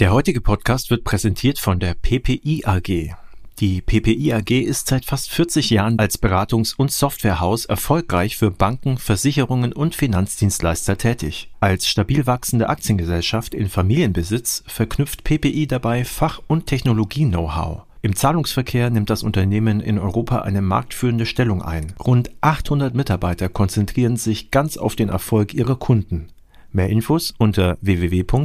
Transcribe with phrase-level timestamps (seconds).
[0.00, 3.14] Der heutige Podcast wird präsentiert von der PPI AG.
[3.58, 8.96] Die PPI AG ist seit fast 40 Jahren als Beratungs- und Softwarehaus erfolgreich für Banken,
[8.96, 11.50] Versicherungen und Finanzdienstleister tätig.
[11.60, 17.82] Als stabil wachsende Aktiengesellschaft in Familienbesitz verknüpft PPI dabei Fach- und Technologie-Know-how.
[18.00, 21.92] Im Zahlungsverkehr nimmt das Unternehmen in Europa eine marktführende Stellung ein.
[22.02, 26.28] Rund 800 Mitarbeiter konzentrieren sich ganz auf den Erfolg ihrer Kunden.
[26.72, 28.36] Mehr Infos unter www.ppi.de.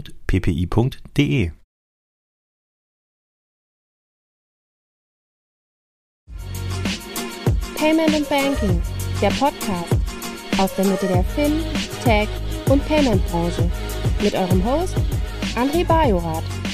[7.77, 8.81] Payment and Banking,
[9.21, 9.93] der Podcast
[10.57, 11.63] aus der Mitte der Fin,
[12.03, 12.27] Tech
[12.69, 13.69] und Payment Branche
[14.21, 14.95] mit eurem Host
[15.55, 16.64] André Bajorath.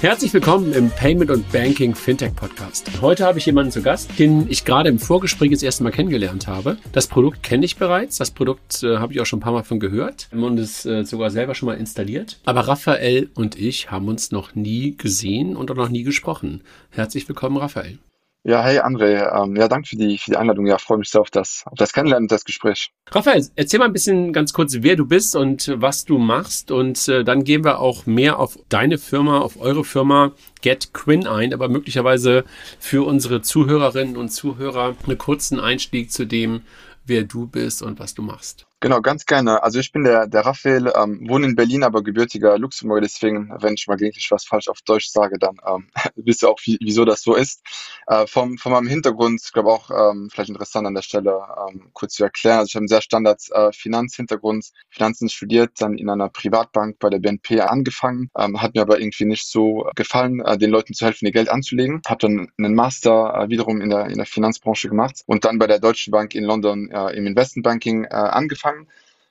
[0.00, 2.90] Herzlich willkommen im Payment und Banking Fintech Podcast.
[3.02, 6.46] Heute habe ich jemanden zu Gast, den ich gerade im Vorgespräch das erste Mal kennengelernt
[6.46, 6.78] habe.
[6.92, 8.16] Das Produkt kenne ich bereits.
[8.16, 11.04] Das Produkt äh, habe ich auch schon ein paar Mal von gehört und es äh,
[11.04, 12.40] sogar selber schon mal installiert.
[12.46, 16.62] Aber Raphael und ich haben uns noch nie gesehen und auch noch nie gesprochen.
[16.88, 17.98] Herzlich willkommen, Raphael.
[18.42, 20.66] Ja, hey André, ähm, ja, danke für die, für die Einladung.
[20.66, 22.90] Ja, freue mich sehr auf das, auf das Kennenlernen und das Gespräch.
[23.10, 27.06] Raphael, erzähl mal ein bisschen ganz kurz, wer du bist und was du machst und
[27.08, 31.52] äh, dann gehen wir auch mehr auf deine Firma, auf eure Firma Get Quinn ein,
[31.52, 32.44] aber möglicherweise
[32.78, 36.62] für unsere Zuhörerinnen und Zuhörer einen kurzen Einstieg zu dem,
[37.04, 38.69] wer du bist und was du machst.
[38.82, 39.62] Genau, ganz gerne.
[39.62, 43.74] Also ich bin der, der Raphael, ähm, wohne in Berlin, aber gebürtiger Luxemburger, deswegen, wenn
[43.74, 47.04] ich mal gelegentlich was falsch auf Deutsch sage, dann ähm, wisst ihr auch, wie, wieso
[47.04, 47.60] das so ist.
[48.06, 52.14] Äh, vom, von meinem Hintergrund, glaube auch ähm, vielleicht interessant an der Stelle ähm, kurz
[52.14, 52.60] zu erklären.
[52.60, 57.10] Also ich habe einen sehr Standard äh, Finanzhintergrund, Finanzen studiert, dann in einer Privatbank bei
[57.10, 61.04] der BNP angefangen, ähm, hat mir aber irgendwie nicht so gefallen, äh, den Leuten zu
[61.04, 62.00] helfen, ihr Geld anzulegen.
[62.06, 65.66] Habe dann einen Master äh, wiederum in der, in der Finanzbranche gemacht und dann bei
[65.66, 68.88] der Deutschen Bank in London äh, im Investmentbanking äh, angefangen angefangen,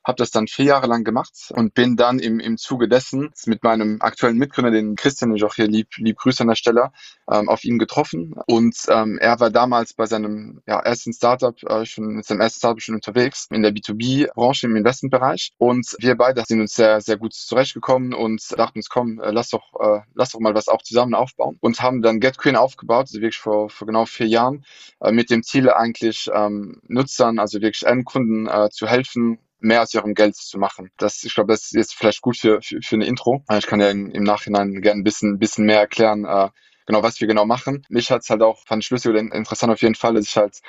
[0.09, 3.63] habe das dann vier Jahre lang gemacht und bin dann im, im Zuge dessen mit
[3.63, 6.91] meinem aktuellen Mitgründer, den Christian, den ich auch hier lieb, lieb Grüße an der Stelle,
[7.31, 8.33] ähm, auf ihn getroffen.
[8.47, 12.57] Und ähm, er war damals bei seinem ja, ersten Startup, äh, schon mit seinem ersten
[12.57, 15.51] Startup schon unterwegs in der B2B-Branche im Investmentbereich.
[15.57, 19.49] Und wir beide sind uns sehr, sehr gut zurechtgekommen und dachten uns, komm, äh, lass
[19.49, 21.57] doch, äh, lass doch mal was auch zusammen aufbauen.
[21.61, 24.65] Und haben dann GetQueen aufgebaut, also wirklich vor, vor genau vier Jahren,
[25.01, 29.93] äh, mit dem Ziel eigentlich ähm, Nutzern, also wirklich Endkunden äh, zu helfen, mehr aus
[29.93, 30.91] ihrem Geld zu machen.
[30.97, 33.43] Das, ich glaube, das ist jetzt vielleicht gut für, für, für eine Intro.
[33.57, 36.49] Ich kann ja im, im Nachhinein gerne ein bisschen, bisschen mehr erklären, äh,
[36.85, 37.85] genau, was wir genau machen.
[37.89, 40.59] Mich hat's halt auch, fand ich lustig oder interessant auf jeden Fall, dass ich halt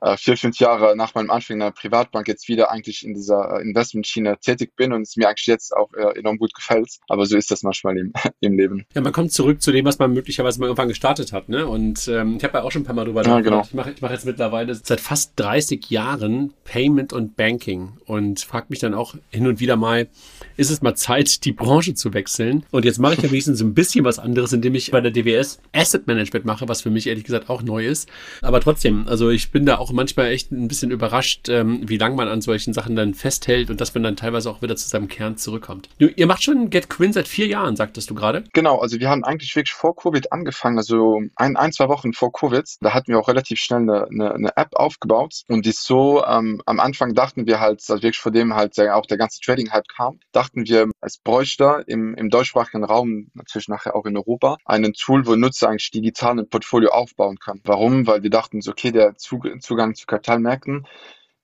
[0.00, 3.58] äh, vier, fünf Jahre nach meinem Anfang in der Privatbank jetzt wieder eigentlich in dieser
[3.58, 6.98] äh, Investmentschiene tätig bin und es mir eigentlich jetzt auch äh, enorm gut gefällt.
[7.08, 8.86] Aber so ist das manchmal im, im Leben.
[8.94, 11.48] Ja, man kommt zurück zu dem, was man möglicherweise mal irgendwann gestartet hat.
[11.48, 11.66] Ne?
[11.66, 13.44] Und ähm, ich habe ja auch schon ein paar Mal drüber nachgedacht.
[13.44, 13.62] Ja, genau.
[13.62, 18.78] Ich mache mach jetzt mittlerweile seit fast 30 Jahren Payment und Banking und frage mich
[18.78, 20.08] dann auch hin und wieder mal,
[20.56, 22.64] ist es mal Zeit, die Branche zu wechseln?
[22.70, 25.60] Und jetzt mache ich ja wenigstens ein bisschen was anderes, indem ich bei der DWS
[25.72, 28.08] Asset Management mache, was für mich ehrlich gesagt auch neu ist.
[28.42, 32.16] Aber trotzdem, also ich bin da auch manchmal echt ein bisschen überrascht, ähm, wie lange
[32.16, 35.08] man an solchen Sachen dann festhält und dass man dann teilweise auch wieder zu seinem
[35.08, 35.88] Kern zurückkommt.
[35.98, 38.44] Du, ihr macht schon Get Quinn seit vier Jahren, sagtest du gerade?
[38.52, 42.32] Genau, also wir haben eigentlich wirklich vor Covid angefangen, also ein, ein zwei Wochen vor
[42.32, 42.64] Covid.
[42.80, 46.62] Da hatten wir auch relativ schnell eine, eine, eine App aufgebaut und die so, ähm,
[46.66, 50.20] am Anfang dachten wir halt, also wirklich vor dem halt auch der ganze Trading-Hype kam,
[50.32, 55.26] dachten wir, es bräuchte im, im deutschsprachigen Raum, natürlich nachher auch in Europa, einen Tool,
[55.26, 57.60] wo Nutzer eigentlich digital ein Portfolio aufbauen kann.
[57.64, 58.06] Warum?
[58.06, 59.16] Weil wir dachten, so, okay, der
[59.80, 60.86] Zugang zu Kapitalmärkten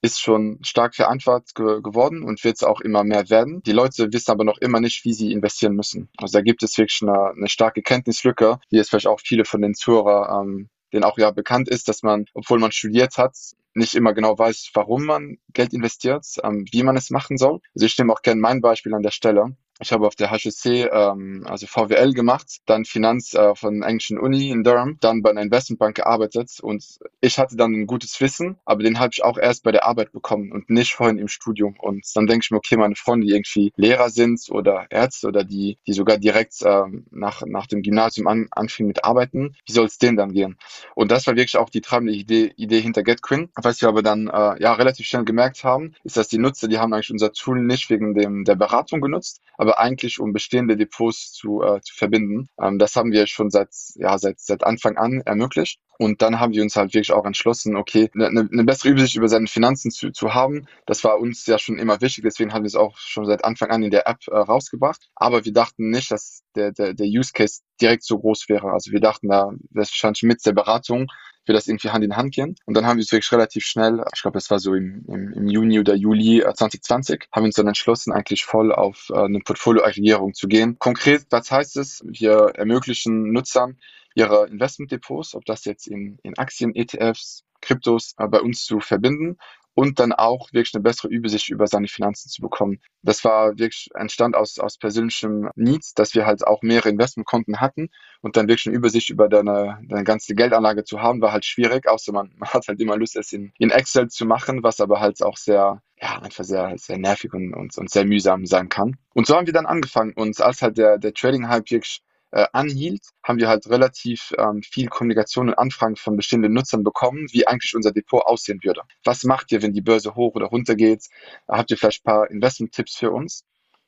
[0.03, 3.63] ist schon stark verantwortet ge geworden und wird es auch immer mehr werden.
[3.63, 6.07] Die Leute wissen aber noch immer nicht, wie sie investieren müssen.
[6.17, 9.63] Also da gibt es wirklich eine, eine starke Kenntnislücke, die jetzt vielleicht auch viele von
[9.63, 13.35] den Zuhörern, ähm, denen auch ja bekannt ist, dass man, obwohl man studiert hat,
[13.73, 17.59] nicht immer genau weiß, warum man Geld investiert, ähm, wie man es machen soll.
[17.73, 19.57] Also ich nehme auch gerne mein Beispiel an der Stelle.
[19.79, 24.17] Ich habe auf der HSC ähm, also VWL gemacht, dann Finanz äh, von der englischen
[24.19, 26.83] Uni in Durham, dann bei einer Investmentbank gearbeitet und
[27.21, 30.11] ich hatte dann ein gutes Wissen, aber den habe ich auch erst bei der Arbeit
[30.11, 31.75] bekommen und nicht vorhin im Studium.
[31.79, 35.43] Und dann denke ich mir, okay, meine Freunde, die irgendwie Lehrer sind oder Ärzte oder
[35.43, 39.85] die, die sogar direkt ähm, nach, nach dem Gymnasium an, anfingen mit Arbeiten, wie soll
[39.85, 40.57] es denen dann gehen?
[40.95, 43.49] Und das war wirklich auch die treibende Idee, Idee hinter GetQuinn.
[43.55, 46.79] Was wir aber dann äh, ja relativ schnell gemerkt haben, ist, dass die Nutzer, die
[46.79, 51.31] haben eigentlich unser Tool nicht wegen dem der Beratung genutzt, aber eigentlich um bestehende Depots
[51.33, 52.49] zu, äh, zu verbinden.
[52.61, 55.79] Ähm, das haben wir schon seit, ja, seit, seit Anfang an ermöglicht.
[55.99, 59.27] Und dann haben wir uns halt wirklich auch entschlossen, okay, eine, eine bessere Übersicht über
[59.27, 60.67] seine Finanzen zu, zu haben.
[60.85, 63.71] Das war uns ja schon immer wichtig, deswegen haben wir es auch schon seit Anfang
[63.71, 65.09] an in der App äh, rausgebracht.
[65.15, 68.71] Aber wir dachten nicht, dass der, der, der Use Case direkt so groß wäre.
[68.71, 71.07] Also wir dachten, da wahrscheinlich mit der Beratung
[71.47, 72.55] wir das irgendwie Hand in Hand gehen.
[72.65, 75.33] Und dann haben wir es wirklich relativ schnell, ich glaube, das war so im, im,
[75.33, 79.39] im Juni oder Juli 2020, haben wir uns dann entschlossen, eigentlich voll auf äh, eine
[79.39, 80.77] Portfolioaggregierung zu gehen.
[80.79, 82.03] Konkret, was heißt es?
[82.05, 83.77] Wir ermöglichen Nutzern,
[84.15, 89.37] ihre Investmentdepots, ob das jetzt in, in Aktien, ETFs, Kryptos äh, bei uns zu verbinden
[89.77, 92.79] und dann auch wirklich eine bessere Übersicht über seine Finanzen zu bekommen.
[93.03, 97.89] Das war wirklich entstand aus, aus persönlichem Needs, dass wir halt auch mehrere Investmentkonten hatten
[98.21, 101.87] und dann wirklich eine Übersicht über deine, deine ganze Geldanlage zu haben, war halt schwierig,
[101.87, 104.99] außer man, man hat halt immer Lust, es in, in Excel zu machen, was aber
[104.99, 108.97] halt auch sehr, ja, einfach sehr, sehr nervig und, und, und sehr mühsam sein kann.
[109.13, 112.01] Und so haben wir dann angefangen und als halt der, der Trading-Hype wirklich
[112.31, 117.27] äh, anhielt, haben wir halt relativ ähm, viel Kommunikation und Anfragen von bestimmten Nutzern bekommen,
[117.31, 118.81] wie eigentlich unser Depot aussehen würde.
[119.03, 121.05] Was macht ihr, wenn die Börse hoch oder runter geht?
[121.47, 123.45] Habt ihr vielleicht ein paar Investment-Tipps für uns?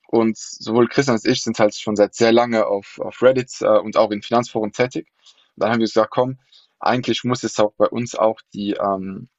[0.07, 3.77] Und sowohl Christian als ich sind halt schon seit sehr lange auf, auf Reddit äh,
[3.77, 5.07] und auch in Finanzforen tätig.
[5.55, 6.39] Und dann haben wir gesagt, komm,
[6.79, 9.29] eigentlich muss es auch bei uns auch die, ähm,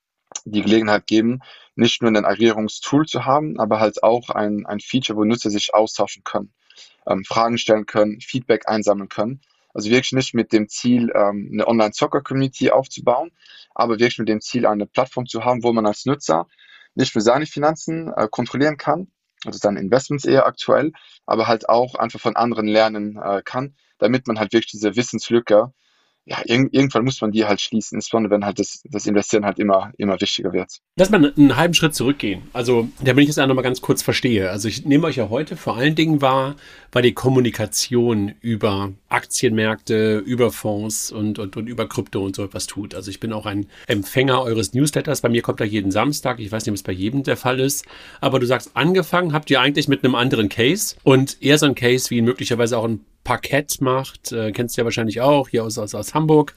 [0.45, 1.41] die Gelegenheit geben,
[1.75, 5.75] nicht nur ein Aggregierungstool zu haben, aber halt auch ein, ein Feature, wo Nutzer sich
[5.75, 6.53] austauschen können
[7.07, 9.41] ähm, Fragen stellen können, Feedback einsammeln können.
[9.73, 13.31] Also wirklich nicht mit dem Ziel, ähm, eine Online-Soccer-Community aufzubauen,
[13.75, 16.47] aber wirklich mit dem Ziel, eine Plattform zu haben, wo man als Nutzer
[16.95, 19.09] nicht nur seine Finanzen äh, kontrollieren kann,
[19.45, 20.93] also dann Investments eher aktuell,
[21.27, 25.73] aber halt auch einfach von anderen lernen äh, kann, damit man halt wirklich diese Wissenslücke
[26.27, 29.59] ja, irg irgendwann muss man die halt schließen, insbesondere wenn halt das, das Investieren halt
[29.59, 30.79] immer, immer wichtiger wird.
[30.97, 32.43] Lass mal einen halben Schritt zurückgehen.
[32.53, 34.51] Also, damit ich das auch nochmal ganz kurz verstehe.
[34.51, 36.57] Also, ich nehme euch ja heute vor allen Dingen wahr,
[36.93, 42.67] bei der Kommunikation über Aktienmärkte, über Fonds und, und, und über Krypto und so etwas
[42.67, 42.95] tut.
[42.95, 45.23] Also, ich bin auch ein Empfänger eures Newsletters.
[45.23, 46.39] Bei mir kommt er jeden Samstag.
[46.39, 47.87] Ich weiß nicht, ob es bei jedem der Fall ist.
[48.21, 51.75] Aber du sagst, angefangen habt ihr eigentlich mit einem anderen Case und eher so ein
[51.75, 55.79] Case wie möglicherweise auch ein Parkett macht, äh, kennst du ja wahrscheinlich auch, hier aus,
[55.79, 56.55] aus, aus Hamburg.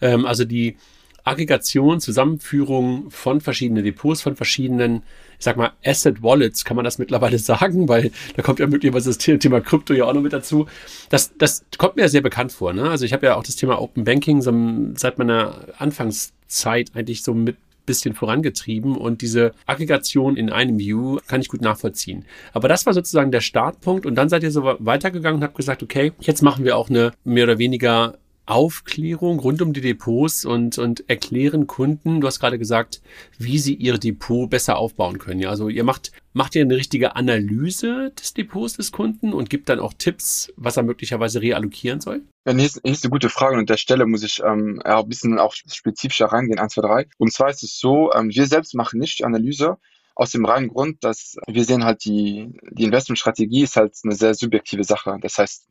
[0.00, 0.76] Ähm, also die
[1.24, 5.02] Aggregation, Zusammenführung von verschiedenen Depots, von verschiedenen,
[5.38, 9.08] ich sag mal, Asset Wallets, kann man das mittlerweile sagen, weil da kommt ja möglicherweise
[9.08, 10.66] das Thema Krypto ja auch noch mit dazu.
[11.08, 12.74] Das, das kommt mir ja sehr bekannt vor.
[12.74, 12.90] Ne?
[12.90, 14.52] Also ich habe ja auch das Thema Open Banking so
[14.96, 21.40] seit meiner Anfangszeit eigentlich so mit bisschen vorangetrieben und diese Aggregation in einem View kann
[21.40, 22.24] ich gut nachvollziehen.
[22.52, 25.82] Aber das war sozusagen der Startpunkt und dann seid ihr so weitergegangen und habt gesagt,
[25.82, 30.76] okay, jetzt machen wir auch eine mehr oder weniger Aufklärung rund um die Depots und,
[30.76, 33.00] und erklären Kunden, du hast gerade gesagt,
[33.38, 35.40] wie sie ihr Depot besser aufbauen können.
[35.40, 39.68] Ja, also ihr macht, macht ihr eine richtige Analyse des Depots des Kunden und gibt
[39.68, 42.22] dann auch Tipps, was er möglicherweise reallokieren soll?
[42.46, 45.00] Ja, nee, ist, ist eine gute Frage und an der Stelle muss ich ähm, ja,
[45.00, 47.06] ein bisschen auch spezifischer reingehen, 1, 2, 3.
[47.16, 49.78] Und zwar ist es so, ähm, wir selbst machen nicht die Analyse,
[50.16, 54.34] aus dem reinen Grund, dass wir sehen halt die, die Investmentstrategie ist halt eine sehr
[54.34, 55.16] subjektive Sache.
[55.20, 55.66] Das heißt,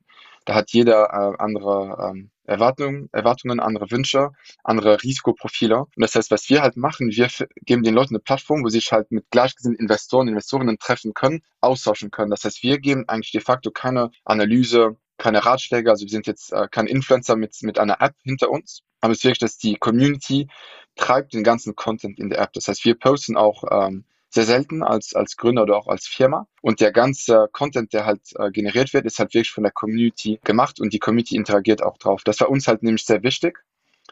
[0.45, 4.31] da hat jeder äh, andere ähm, Erwartungen, Erwartungen, andere Wünsche,
[4.63, 5.79] andere Risikoprofile.
[5.79, 7.29] Und das heißt, was wir halt machen, wir
[7.61, 11.41] geben den Leuten eine Plattform, wo sie sich halt mit gleichgesinnten Investoren, Investorinnen treffen können,
[11.61, 12.31] austauschen können.
[12.31, 16.51] Das heißt, wir geben eigentlich de facto keine Analyse, keine Ratschläge, also wir sind jetzt
[16.51, 19.75] äh, kein Influencer mit, mit einer App hinter uns, aber es ist wirklich, dass die
[19.75, 20.47] Community
[20.95, 22.53] treibt den ganzen Content in der App.
[22.53, 26.47] Das heißt, wir posten auch ähm, sehr selten als, als Gründer oder auch als Firma.
[26.61, 30.39] Und der ganze Content, der halt äh, generiert wird, ist halt wirklich von der Community
[30.43, 32.23] gemacht und die Community interagiert auch drauf.
[32.23, 33.59] Das war uns halt nämlich sehr wichtig,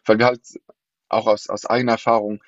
[0.05, 0.41] weil wir halt
[1.09, 2.39] auch aus, aus eigener Erfahrung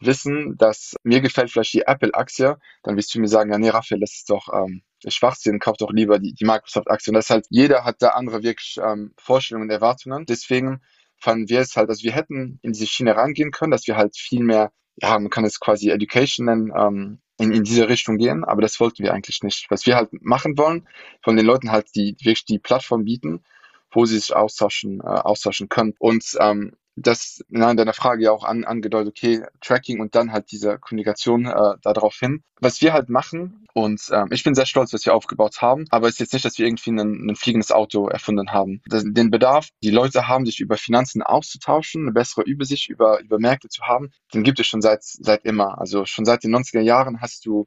[0.00, 4.00] wissen, dass mir gefällt vielleicht die Apple-Aktie, dann wirst du mir sagen, ja nee, Raphael,
[4.00, 7.10] das ist doch ähm, Schwachsinn, kauft doch lieber die, die Microsoft-Aktie.
[7.10, 10.26] Und das ist halt, jeder hat da andere wirklich ähm, Vorstellungen und Erwartungen.
[10.26, 10.82] Deswegen
[11.16, 14.14] fanden wir es halt, also wir hätten in diese Schiene rangehen können, dass wir halt
[14.14, 18.44] viel mehr ja, man kann es quasi Education nennen, ähm, in, in diese Richtung gehen,
[18.44, 19.66] aber das wollten wir eigentlich nicht.
[19.68, 20.86] Was wir halt machen wollen,
[21.22, 23.42] von den Leuten halt, die wirklich die Plattform bieten,
[23.90, 25.94] wo sie sich austauschen, äh, austauschen können.
[25.98, 30.50] Und ähm, das in deiner Frage ja auch an, angedeutet, okay, Tracking und dann halt
[30.52, 32.42] diese Kommunikation äh, darauf hin.
[32.60, 36.06] Was wir halt machen, und ähm, ich bin sehr stolz, was wir aufgebaut haben, aber
[36.06, 38.80] es ist jetzt nicht, dass wir irgendwie ein, ein fliegendes Auto erfunden haben.
[38.86, 43.40] Das, den Bedarf, die Leute haben, sich über Finanzen auszutauschen, eine bessere Übersicht über, über
[43.40, 45.78] Märkte zu haben, den gibt es schon seit, seit immer.
[45.78, 47.66] Also schon seit den 90er Jahren hast du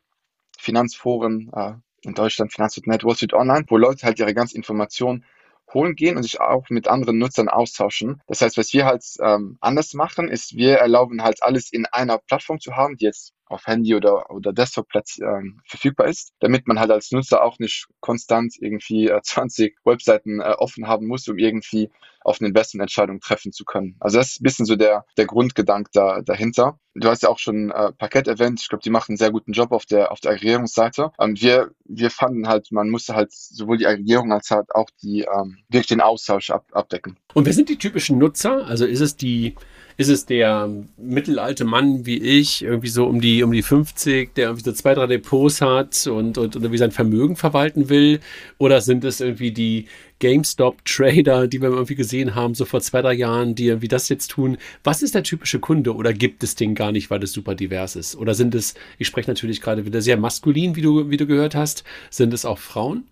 [0.57, 5.25] Finanzforen, äh, in Deutschland Finanznet, Wall Street Online, wo Leute halt ihre ganze Information
[5.73, 8.21] holen gehen und sich auch mit anderen Nutzern austauschen.
[8.27, 12.17] Das heißt, was wir halt ähm, anders machen, ist, wir erlauben halt alles in einer
[12.17, 16.67] Plattform zu haben, die jetzt auf Handy oder, oder Desktop Platz, ähm, verfügbar ist, damit
[16.67, 21.27] man halt als Nutzer auch nicht konstant irgendwie äh, 20 Webseiten äh, offen haben muss,
[21.27, 21.89] um irgendwie
[22.27, 23.95] auf eine Investmententscheidung treffen zu können.
[24.01, 26.77] Also das ist ein bisschen so der, der Grundgedanke da, dahinter.
[26.93, 28.59] Du hast ja auch schon äh, Parkett erwähnt.
[28.61, 31.11] Ich glaube, die machen einen sehr guten Job auf der, auf der Aggregierungsseite.
[31.19, 35.21] Ähm, wir, wir fanden halt, man musste halt sowohl die Aggregierung als halt auch die,
[35.21, 37.17] ähm, wirklich den Austausch ab, abdecken.
[37.33, 38.65] Und wer sind die typischen Nutzer?
[38.65, 39.55] Also ist es die
[39.99, 44.45] Ist es der mittelalte Mann wie ich, irgendwie so um die, um die 50, der
[44.45, 48.19] irgendwie so zwei, drei Depots hat und, und, und irgendwie sein Vermögen verwalten will?
[48.59, 49.87] Oder sind es irgendwie die
[50.19, 54.29] GameStop-Trader, die wir irgendwie gesehen haben, so vor zwei, drei Jahren, die irgendwie das jetzt
[54.29, 54.57] tun?
[54.83, 57.95] Was ist der typische Kunde oder gibt es den gar nicht, weil es super divers
[57.95, 58.15] ist?
[58.15, 61.55] Oder sind es, ich spreche natürlich gerade wieder sehr maskulin, wie du, wie du gehört
[61.55, 63.05] hast, sind es auch Frauen?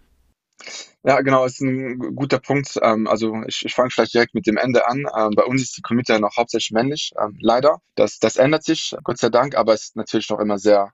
[1.04, 2.78] Ja, genau, ist ein guter Punkt.
[2.82, 5.06] Ähm, also ich, ich fange vielleicht direkt mit dem Ende an.
[5.18, 7.80] Ähm, bei uns ist die Community noch hauptsächlich männlich, ähm, leider.
[7.96, 10.92] Das, das ändert sich, Gott sei Dank, aber es ist natürlich noch immer sehr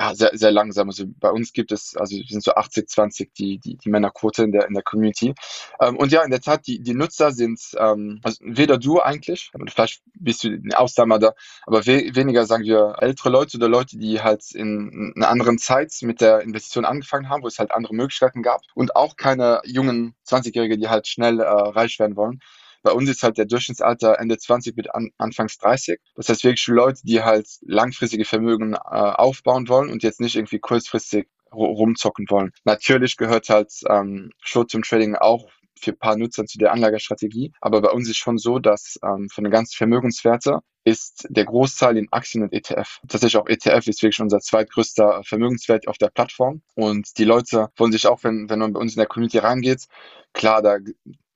[0.00, 0.88] ja, sehr, sehr langsam.
[0.88, 4.42] Also bei uns gibt es, also wir sind so 80, 20 die, die, die Männerquote
[4.44, 5.34] in der, in der Community.
[5.78, 9.50] Ähm, und ja, in der Tat, die, die Nutzer sind, ähm, also weder du eigentlich,
[9.68, 11.34] vielleicht bist du eine Ausnahme da,
[11.66, 15.92] aber we weniger, sagen wir, ältere Leute oder Leute, die halt in einer anderen Zeit
[16.00, 20.14] mit der Investition angefangen haben, wo es halt andere Möglichkeiten gab und auch keine jungen
[20.26, 22.40] 20-Jährige, die halt schnell äh, reich werden wollen.
[22.82, 25.98] Bei uns ist halt der Durchschnittsalter Ende 20 mit an, Anfangs 30.
[26.16, 30.58] Das heißt wirklich Leute, die halt langfristige Vermögen äh, aufbauen wollen und jetzt nicht irgendwie
[30.58, 32.52] kurzfristig rumzocken wollen.
[32.64, 35.48] Natürlich gehört halt ähm, Short-Term Trading auch
[35.80, 37.52] für ein paar Nutzer zu der Anlagestrategie.
[37.60, 41.96] Aber bei uns ist schon so, dass ähm, von den ganzen Vermögenswerte ist der Großteil
[41.96, 43.00] in Aktien und ETF.
[43.08, 46.62] Tatsächlich auch ETF ist wirklich unser zweitgrößter Vermögenswert auf der Plattform.
[46.74, 49.86] Und die Leute wollen sich auch, wenn, wenn man bei uns in der Community reingeht,
[50.32, 50.78] klar, da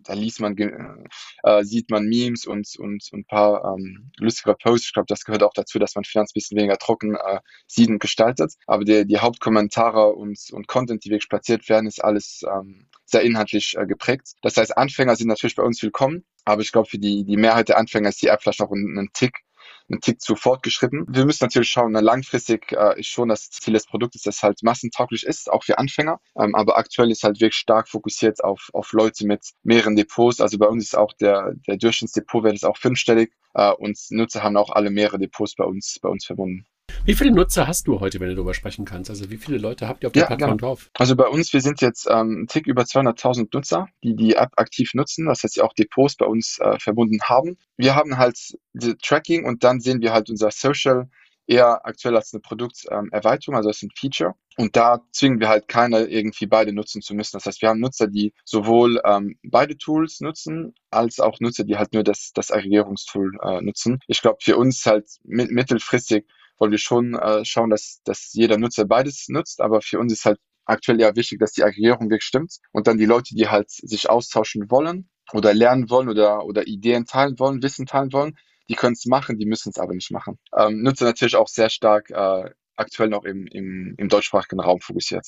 [0.04, 4.88] da liest man, äh, sieht man Memes und, und, und ein paar ähm, lustige Posts.
[4.88, 7.88] Ich glaube, das gehört auch dazu, dass man Finanz ein bisschen weniger trocken äh, sieht
[7.88, 8.54] und gestaltet.
[8.66, 13.22] Aber die, die Hauptkommentare und, und Content, die wirklich platziert werden, ist alles ähm, sehr
[13.22, 14.32] inhaltlich äh, geprägt.
[14.42, 17.68] Das heißt, Anfänger sind natürlich bei uns willkommen, aber ich glaube, für die, die Mehrheit
[17.68, 19.40] der Anfänger ist die App vielleicht noch ein, ein Tick
[19.88, 21.04] einen Tick zu fortgeschritten.
[21.08, 25.24] Wir müssen natürlich schauen, langfristig äh, ist schon das Ziel des Produktes, dass halt massentauglich
[25.24, 26.20] ist, auch für Anfänger.
[26.38, 30.40] Ähm, aber aktuell ist halt wirklich stark fokussiert auf, auf Leute mit mehreren Depots.
[30.40, 34.56] Also bei uns ist auch der, der Durchschnittsdepotwert ist auch fünfstellig äh, und Nutzer haben
[34.56, 36.66] auch alle mehrere Depots bei uns, bei uns verbunden.
[37.06, 39.10] Wie viele Nutzer hast du heute, wenn du darüber sprechen kannst?
[39.10, 40.68] Also wie viele Leute habt ihr auf der ja, Plattform genau.
[40.68, 40.90] drauf?
[40.94, 44.52] Also bei uns, wir sind jetzt ähm, ein Tick über 200.000 Nutzer, die die App
[44.56, 47.58] aktiv nutzen, das heißt, sie auch Depots bei uns äh, verbunden haben.
[47.76, 48.38] Wir haben halt
[48.72, 51.10] die Tracking und dann sehen wir halt unser Social
[51.46, 54.32] eher aktuell als eine Produkterweiterung, ähm, also als ein Feature.
[54.56, 57.36] Und da zwingen wir halt keiner irgendwie beide nutzen zu müssen.
[57.36, 61.76] Das heißt, wir haben Nutzer, die sowohl ähm, beide Tools nutzen, als auch Nutzer, die
[61.76, 63.98] halt nur das, das Aggregierungstool äh, nutzen.
[64.06, 66.24] Ich glaube, für uns halt mittelfristig
[66.58, 69.60] wollen wir schon äh, schauen, dass, dass jeder Nutzer beides nutzt.
[69.60, 72.98] Aber für uns ist halt aktuell ja wichtig, dass die Aggregierung wirklich stimmt und dann
[72.98, 77.62] die Leute, die halt sich austauschen wollen oder lernen wollen oder, oder Ideen teilen wollen,
[77.62, 78.36] Wissen teilen wollen,
[78.68, 80.38] die können es machen, die müssen es aber nicht machen.
[80.56, 85.26] Ähm, nutze natürlich auch sehr stark äh, aktuell noch im, im, im deutschsprachigen Raum fokussiert.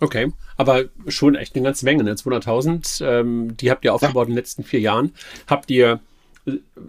[0.00, 2.14] Okay, aber schon echt eine ganze Menge, ne?
[2.14, 4.22] 200.000, ähm, die habt ihr aufgebaut ja.
[4.22, 5.12] in den letzten vier Jahren.
[5.48, 6.00] Habt ihr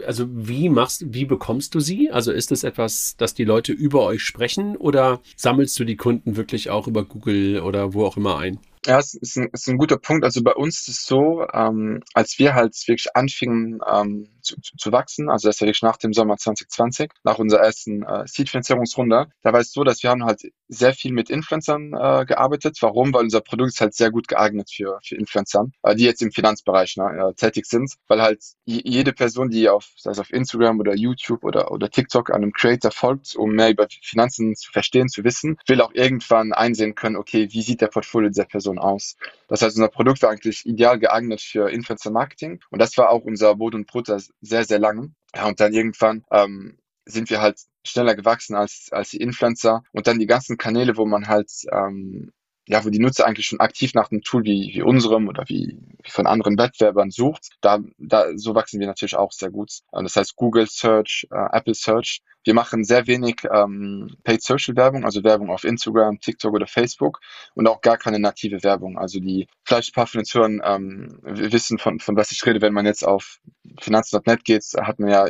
[0.05, 2.11] also wie machst, wie bekommst du sie?
[2.11, 6.37] Also ist es etwas, dass die Leute über euch sprechen oder sammelst du die Kunden
[6.37, 8.59] wirklich auch über Google oder wo auch immer ein?
[8.89, 10.23] Ja, es ist ein, ist ein guter Punkt.
[10.25, 14.75] Also bei uns ist es so, ähm, als wir halt wirklich anfingen ähm, zu, zu,
[14.77, 19.27] zu wachsen, also das ist wirklich nach dem Sommer 2020, nach unserer ersten äh, Seed-Finanzierungsrunde,
[19.43, 22.77] da war es so, dass wir haben halt sehr viel mit Influencern äh, gearbeitet.
[22.81, 23.13] Warum?
[23.13, 26.31] Weil unser Produkt ist halt sehr gut geeignet für, für Influencer, äh, die jetzt im
[26.31, 30.79] Finanzbereich ne, äh, tätig sind, weil halt jede Person, die auf, sei es auf Instagram
[30.79, 35.23] oder YouTube oder, oder TikTok einem Creator folgt, um mehr über Finanzen zu verstehen, zu
[35.23, 39.15] wissen, will auch irgendwann einsehen können, okay, wie sieht der Portfolio dieser Person aus.
[39.47, 43.23] Das heißt, unser Produkt war eigentlich ideal geeignet für Influencer Marketing und das war auch
[43.23, 45.11] unser Brot und Butter sehr, sehr lange.
[45.35, 50.07] Ja, und dann irgendwann ähm, sind wir halt schneller gewachsen als, als die Influencer und
[50.07, 52.31] dann die ganzen Kanäle, wo man halt ähm,
[52.69, 55.75] ja, wo die Nutzer eigentlich schon aktiv nach einem Tool wie, wie unserem oder wie,
[56.03, 59.71] wie von anderen Wettbewerbern sucht, da, da so wachsen wir natürlich auch sehr gut.
[59.91, 62.21] Das heißt Google Search, äh, Apple Search.
[62.43, 67.19] Wir machen sehr wenig ähm, Paid Social Werbung, also Werbung auf Instagram, TikTok oder Facebook
[67.55, 68.97] und auch gar keine native Werbung.
[68.97, 72.61] Also die vielleicht ein paar von den Zuhörern ähm, wissen, von, von was ich rede,
[72.61, 73.39] wenn man jetzt auf
[73.79, 75.29] finanzen.net geht, hat man ja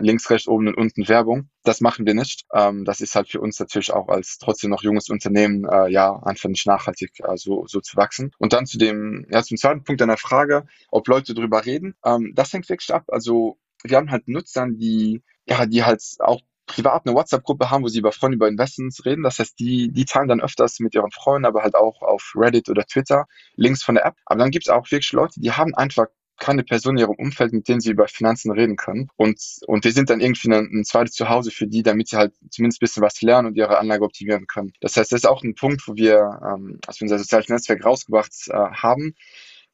[0.00, 1.48] links, rechts, oben und unten Werbung.
[1.62, 2.44] Das machen wir nicht.
[2.52, 6.20] Ähm, das ist halt für uns natürlich auch als trotzdem noch junges Unternehmen äh, ja
[6.24, 8.32] einfach nicht nachhaltig äh, so, so zu wachsen.
[8.38, 11.94] Und dann zu dem, ja, zum zweiten Punkt deiner Frage, ob Leute drüber reden.
[12.04, 13.04] Ähm, das hängt wirklich ab.
[13.08, 17.88] Also wir haben halt Nutzern, die, ja, die halt auch privat eine WhatsApp-Gruppe haben, wo
[17.88, 19.22] sie über Freunde über Investments reden.
[19.22, 22.68] Das heißt, die, die teilen dann öfters mit ihren Freunden, aber halt auch auf Reddit
[22.68, 23.26] oder Twitter
[23.56, 24.14] Links von der App.
[24.26, 26.06] Aber dann gibt es auch wirklich Leute, die haben einfach
[26.38, 29.08] keine Person in ihrem Umfeld, mit denen sie über Finanzen reden können.
[29.16, 32.32] Und, und wir sind dann irgendwie ein, ein zweites Zuhause für die, damit sie halt
[32.50, 34.72] zumindest ein bisschen was lernen und ihre Anlage optimieren können.
[34.80, 37.84] Das heißt, das ist auch ein Punkt, wo wir, ähm, als wir unser soziales Netzwerk
[37.84, 39.14] rausgebracht äh, haben,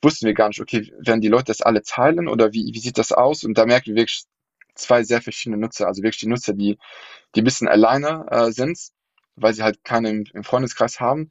[0.02, 2.99] wussten wir gar nicht, okay, werden die Leute das alle teilen oder wie, wie sieht
[2.99, 3.45] das aus?
[3.45, 4.25] Und da merken wir wirklich
[4.75, 5.87] zwei sehr verschiedene Nutzer.
[5.87, 6.78] Also wirklich die Nutzer, die,
[7.35, 8.78] die ein bisschen alleine äh, sind,
[9.37, 11.31] weil sie halt keinen im Freundeskreis haben.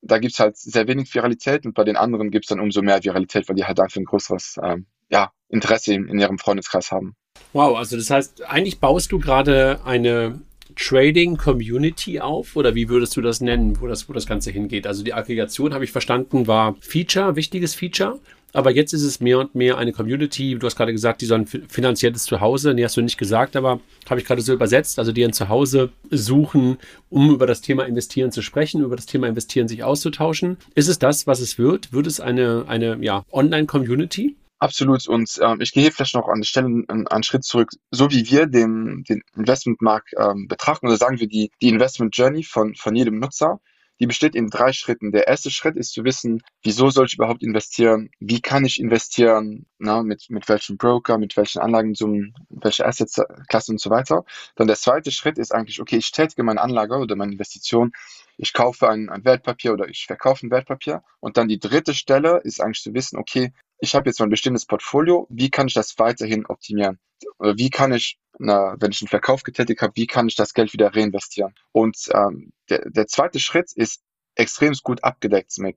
[0.00, 3.48] Da gibt's halt sehr wenig Viralität und bei den anderen gibt's dann umso mehr Viralität,
[3.48, 7.16] weil die halt einfach ein größeres ähm, ja, Interesse in, in ihrem Freundeskreis haben.
[7.52, 10.40] Wow, also das heißt, eigentlich baust du gerade eine
[10.76, 14.86] Trading Community auf oder wie würdest du das nennen, wo das, wo das Ganze hingeht?
[14.86, 18.20] Also die Aggregation, habe ich verstanden, war Feature, wichtiges Feature.
[18.52, 20.56] Aber jetzt ist es mehr und mehr eine Community.
[20.58, 22.72] Du hast gerade gesagt, die so ein finanzielles Zuhause.
[22.72, 24.98] Nee, hast du nicht gesagt, aber habe ich gerade so übersetzt.
[24.98, 26.78] Also die ein Zuhause suchen,
[27.10, 30.56] um über das Thema Investieren zu sprechen, über das Thema Investieren sich auszutauschen.
[30.74, 31.92] Ist es das, was es wird?
[31.92, 34.36] Wird es eine, eine ja, Online-Community?
[34.60, 35.06] Absolut.
[35.06, 37.70] Und ähm, ich gehe vielleicht noch an der Stelle einen, einen Schritt zurück.
[37.90, 42.42] So wie wir den, den Investmentmarkt ähm, betrachten, oder sagen wir die, die Investment Journey
[42.42, 43.60] von, von jedem Nutzer,
[44.00, 45.12] die besteht in drei Schritten.
[45.12, 48.10] Der erste Schritt ist zu wissen, wieso soll ich überhaupt investieren?
[48.20, 49.66] Wie kann ich investieren?
[49.78, 54.24] Na, mit, mit welchem Broker, mit welchen Anlagensummen, welche Assetklasse und so weiter.
[54.56, 57.92] Dann der zweite Schritt ist eigentlich, okay, ich tätige meine Anlage oder meine Investition.
[58.36, 61.02] Ich kaufe ein, ein Wertpapier oder ich verkaufe ein Wertpapier.
[61.20, 64.66] Und dann die dritte Stelle ist eigentlich zu wissen, okay, ich habe jetzt mein bestimmtes
[64.66, 66.98] Portfolio, wie kann ich das weiterhin optimieren?
[67.38, 70.72] Wie kann ich, na, wenn ich einen Verkauf getätigt habe, wie kann ich das Geld
[70.72, 71.54] wieder reinvestieren?
[71.72, 74.02] Und ähm, der, der zweite Schritt ist
[74.38, 75.76] extrem gut abgedeckt mit,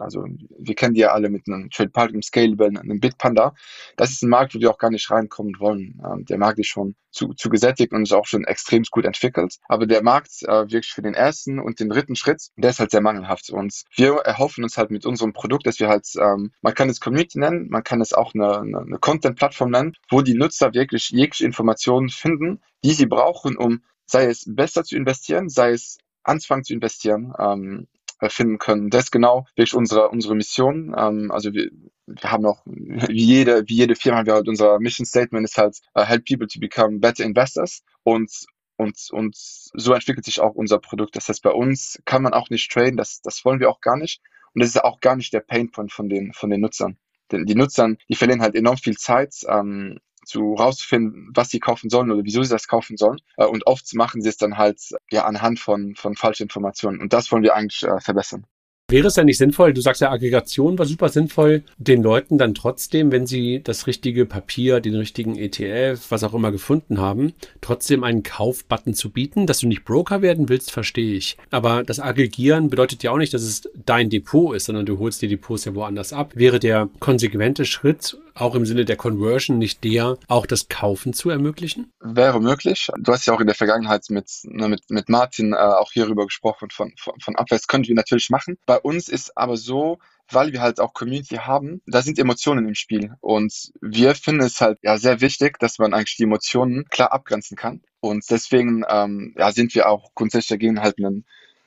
[0.00, 0.26] also
[0.58, 3.54] wir kennen die ja alle mit einem Trade Park, einem Scalable, einem Bitpanda.
[3.96, 6.00] Das ist ein Markt, wo wir auch gar nicht reinkommen wollen.
[6.04, 9.56] Ähm, der Markt ist schon zu, zu gesättigt und ist auch schon extrem gut entwickelt.
[9.66, 12.90] Aber der Markt äh, wirklich für den ersten und den dritten Schritt, der ist halt
[12.90, 13.48] sehr mangelhaft.
[13.48, 17.00] Und wir erhoffen uns halt mit unserem Produkt, dass wir halt, ähm, man kann es
[17.00, 21.08] Community nennen, man kann es auch eine, eine, eine Content-Plattform nennen, wo die Nutzer wirklich
[21.08, 26.64] jegliche Informationen finden, die sie brauchen, um sei es besser zu investieren, sei es anfangen
[26.64, 27.88] zu investieren, ähm,
[28.28, 28.88] finden können.
[28.90, 30.94] Das ist genau wirklich unsere, unsere Mission.
[30.96, 31.70] Ähm, also wir,
[32.06, 35.78] wir haben auch, wie jede, wie jede Firma, wir halt unser Mission Statement ist halt,
[35.96, 37.82] uh, help people to become better investors.
[38.04, 38.30] Und
[38.78, 41.16] und, und so entwickelt sich auch unser Produkt.
[41.16, 43.96] Das heißt, bei uns kann man auch nicht traden, das, das wollen wir auch gar
[43.96, 44.20] nicht.
[44.54, 46.98] Und das ist auch gar nicht der Painpoint von den, von den Nutzern.
[47.32, 51.90] Denn die Nutzern, die verlieren halt enorm viel Zeit, ähm, zu rauszufinden, was sie kaufen
[51.90, 53.18] sollen oder wieso sie das kaufen sollen.
[53.36, 57.00] Äh, und oft machen sie es dann halt ja anhand von, von falschen Informationen.
[57.00, 58.46] Und das wollen wir eigentlich äh, verbessern.
[58.88, 62.54] Wäre es denn nicht sinnvoll, du sagst ja, Aggregation war super sinnvoll, den Leuten dann
[62.54, 68.04] trotzdem, wenn sie das richtige Papier, den richtigen ETF, was auch immer gefunden haben, trotzdem
[68.04, 71.36] einen Kaufbutton zu bieten, dass du nicht Broker werden willst, verstehe ich.
[71.50, 75.20] Aber das Aggregieren bedeutet ja auch nicht, dass es dein Depot ist, sondern du holst
[75.20, 76.30] die Depots ja woanders ab.
[76.36, 81.30] Wäre der konsequente Schritt auch im Sinne der Conversion nicht der, auch das Kaufen zu
[81.30, 81.92] ermöglichen?
[82.00, 82.88] Wäre möglich.
[82.98, 86.26] Du hast ja auch in der Vergangenheit mit, ne, mit, mit Martin äh, auch hierüber
[86.26, 88.58] gesprochen, von, von, von Abwärts können wir natürlich machen.
[88.66, 89.98] Bei uns ist aber so,
[90.30, 93.14] weil wir halt auch Community haben, da sind Emotionen im Spiel.
[93.20, 97.56] Und wir finden es halt ja sehr wichtig, dass man eigentlich die Emotionen klar abgrenzen
[97.56, 97.82] kann.
[98.00, 101.24] Und deswegen ähm, ja, sind wir auch grundsätzlich dagegen, halt einen,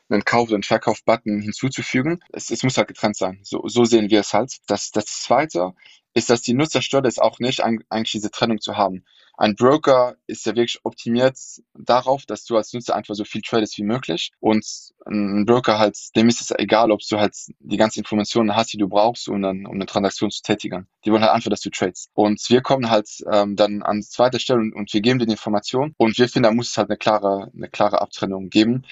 [0.10, 2.20] einen Kauf- und Verkauf-Button hinzuzufügen.
[2.32, 3.40] Es, es muss halt getrennt sein.
[3.44, 4.58] So, so sehen wir es halt.
[4.68, 5.74] Das, das Zweite
[6.20, 9.04] ist, dass die Nutzer stört es auch nicht, eigentlich diese Trennung zu haben.
[9.38, 11.38] Ein Broker ist ja wirklich optimiert
[11.74, 14.32] darauf, dass du als Nutzer einfach so viel tradest wie möglich.
[14.42, 14.66] Und
[15.06, 18.78] ein Broker halt, dem ist es egal, ob du halt die ganzen Informationen hast, die
[18.78, 20.88] du brauchst, um, dann, um eine Transaktion zu tätigen.
[21.06, 22.10] Die wollen halt einfach, dass du trades.
[22.14, 25.32] Und wir kommen halt ähm, dann an zweiter Stelle und, und wir geben dir die
[25.32, 25.96] Information.
[25.98, 28.84] Und wir finden, da muss es halt eine klare, eine klare Abtrennung geben.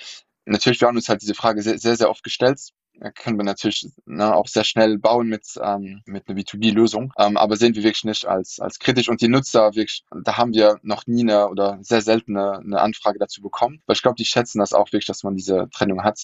[0.45, 2.71] Natürlich, wir haben uns halt diese Frage sehr, sehr, sehr oft gestellt
[3.15, 7.13] können wir natürlich ne, auch sehr schnell bauen mit, ähm, mit einer B2B-Lösung.
[7.17, 9.09] Ähm, aber sehen wir wirklich nicht als, als kritisch.
[9.09, 12.81] Und die Nutzer, wirklich, da haben wir noch nie eine oder sehr selten eine, eine
[12.81, 13.81] Anfrage dazu bekommen.
[13.85, 16.23] Weil ich glaube, die schätzen das auch wirklich, dass man diese Trennung hat.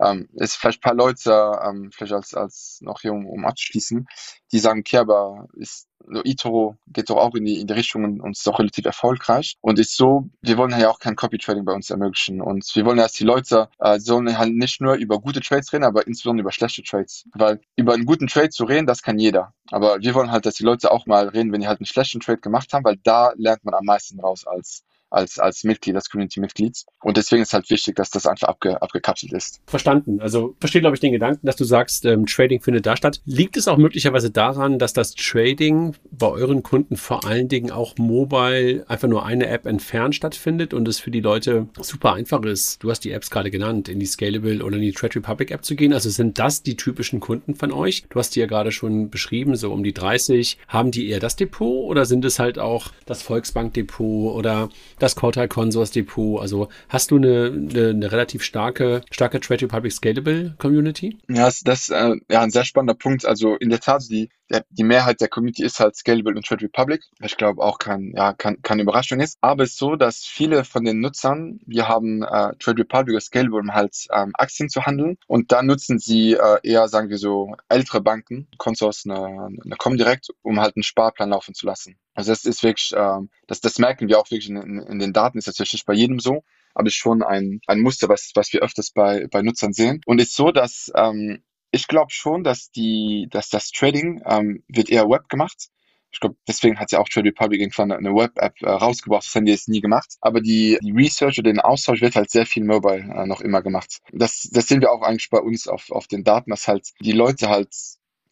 [0.00, 4.06] Ähm, ist vielleicht ein paar Leute, ähm, vielleicht als, als noch hier, um, um abzuschließen,
[4.52, 5.88] die sagen, okay, aber ist
[6.24, 9.56] eToro geht doch auch in die, in die Richtung und ist doch relativ erfolgreich.
[9.60, 12.40] Und ist so, wir wollen ja auch kein Copy-Trading bei uns ermöglichen.
[12.40, 15.84] Und wir wollen, dass die Leute äh, sollen halt nicht nur über gute Trades reden,
[15.84, 17.24] aber insbesondere über schlechte Trades.
[17.34, 19.52] Weil über einen guten Trade zu reden, das kann jeder.
[19.70, 22.20] Aber wir wollen halt, dass die Leute auch mal reden, wenn die halt einen schlechten
[22.20, 26.10] Trade gemacht haben, weil da lernt man am meisten raus als als, als Mitglied, als
[26.10, 26.84] Community-Mitglied.
[27.02, 29.60] Und deswegen ist halt wichtig, dass das einfach abge, abgekapselt ist.
[29.66, 30.20] Verstanden.
[30.20, 33.20] Also verstehe, glaube ich, den Gedanken, dass du sagst, ähm, Trading findet da statt.
[33.24, 37.96] Liegt es auch möglicherweise daran, dass das Trading bei euren Kunden vor allen Dingen auch
[37.98, 42.82] mobile einfach nur eine App entfernt stattfindet und es für die Leute super einfach ist?
[42.82, 45.64] Du hast die Apps gerade genannt, in die Scalable oder in die Trade Republic App
[45.64, 45.92] zu gehen.
[45.92, 48.04] Also sind das die typischen Kunden von euch?
[48.08, 50.58] Du hast die ja gerade schon beschrieben, so um die 30.
[50.68, 54.68] Haben die eher das Depot oder sind es halt auch das Volksbank Depot oder
[55.04, 56.40] das Cortal Consors Depot.
[56.40, 61.18] Also hast du eine, eine, eine relativ starke, starke Trade Republic Scalable Community?
[61.28, 63.24] Ja, das ist äh, ja, ein sehr spannender Punkt.
[63.26, 64.30] Also in der Tat, die,
[64.70, 67.02] die Mehrheit der Community ist halt Scalable und Trade Republic.
[67.22, 69.38] Ich glaube auch kein, ja, kein, keine Überraschung ist.
[69.40, 73.20] Aber es ist so, dass viele von den Nutzern, wir haben äh, Trade Republic oder
[73.20, 75.18] Scalable, um halt ähm, Aktien zu handeln.
[75.26, 80.28] Und da nutzen sie äh, eher, sagen wir so, ältere Banken, Consors, eine, eine Comdirect,
[80.42, 81.96] um halt einen Sparplan laufen zu lassen.
[82.14, 85.12] Also das ist wirklich, ähm, das, das merken wir auch wirklich in, in, in den
[85.12, 86.42] Daten, ist natürlich bei jedem so
[86.74, 90.00] aber ist schon ein, ein Muster, was, was wir öfters bei, bei Nutzern sehen.
[90.06, 94.90] Und ist so, dass ähm, ich glaube schon, dass die, dass das Trading ähm, wird
[94.90, 95.68] eher Web gemacht.
[96.10, 99.24] Ich glaube, deswegen hat ja auch Trade Republic irgendwann eine Web-App äh, rausgebracht.
[99.26, 100.14] Das haben die jetzt nie gemacht.
[100.20, 103.62] Aber die, die Research oder den Austausch wird halt sehr viel mobile äh, noch immer
[103.62, 103.98] gemacht.
[104.12, 107.12] Das, das sehen wir auch eigentlich bei uns auf, auf den Daten, dass halt die
[107.12, 107.74] Leute halt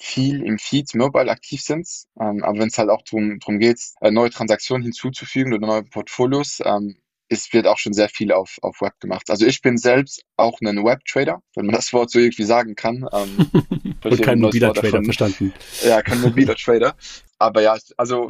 [0.02, 1.88] viel im Feed mobile aktiv sind.
[2.20, 5.84] Ähm, aber wenn es halt auch darum drum geht, äh, neue Transaktionen hinzuzufügen oder neue
[5.84, 6.96] Portfolios, ähm,
[7.28, 9.30] es wird auch schon sehr viel auf, auf Web gemacht.
[9.30, 13.06] Also ich bin selbst auch ein Web-Trader, wenn man das Wort so irgendwie sagen kann.
[13.12, 15.54] Ähm, Und kein mobiler Trader, verstanden.
[15.84, 16.96] Ja, kein mobiler Trader.
[17.38, 18.28] Aber ja, also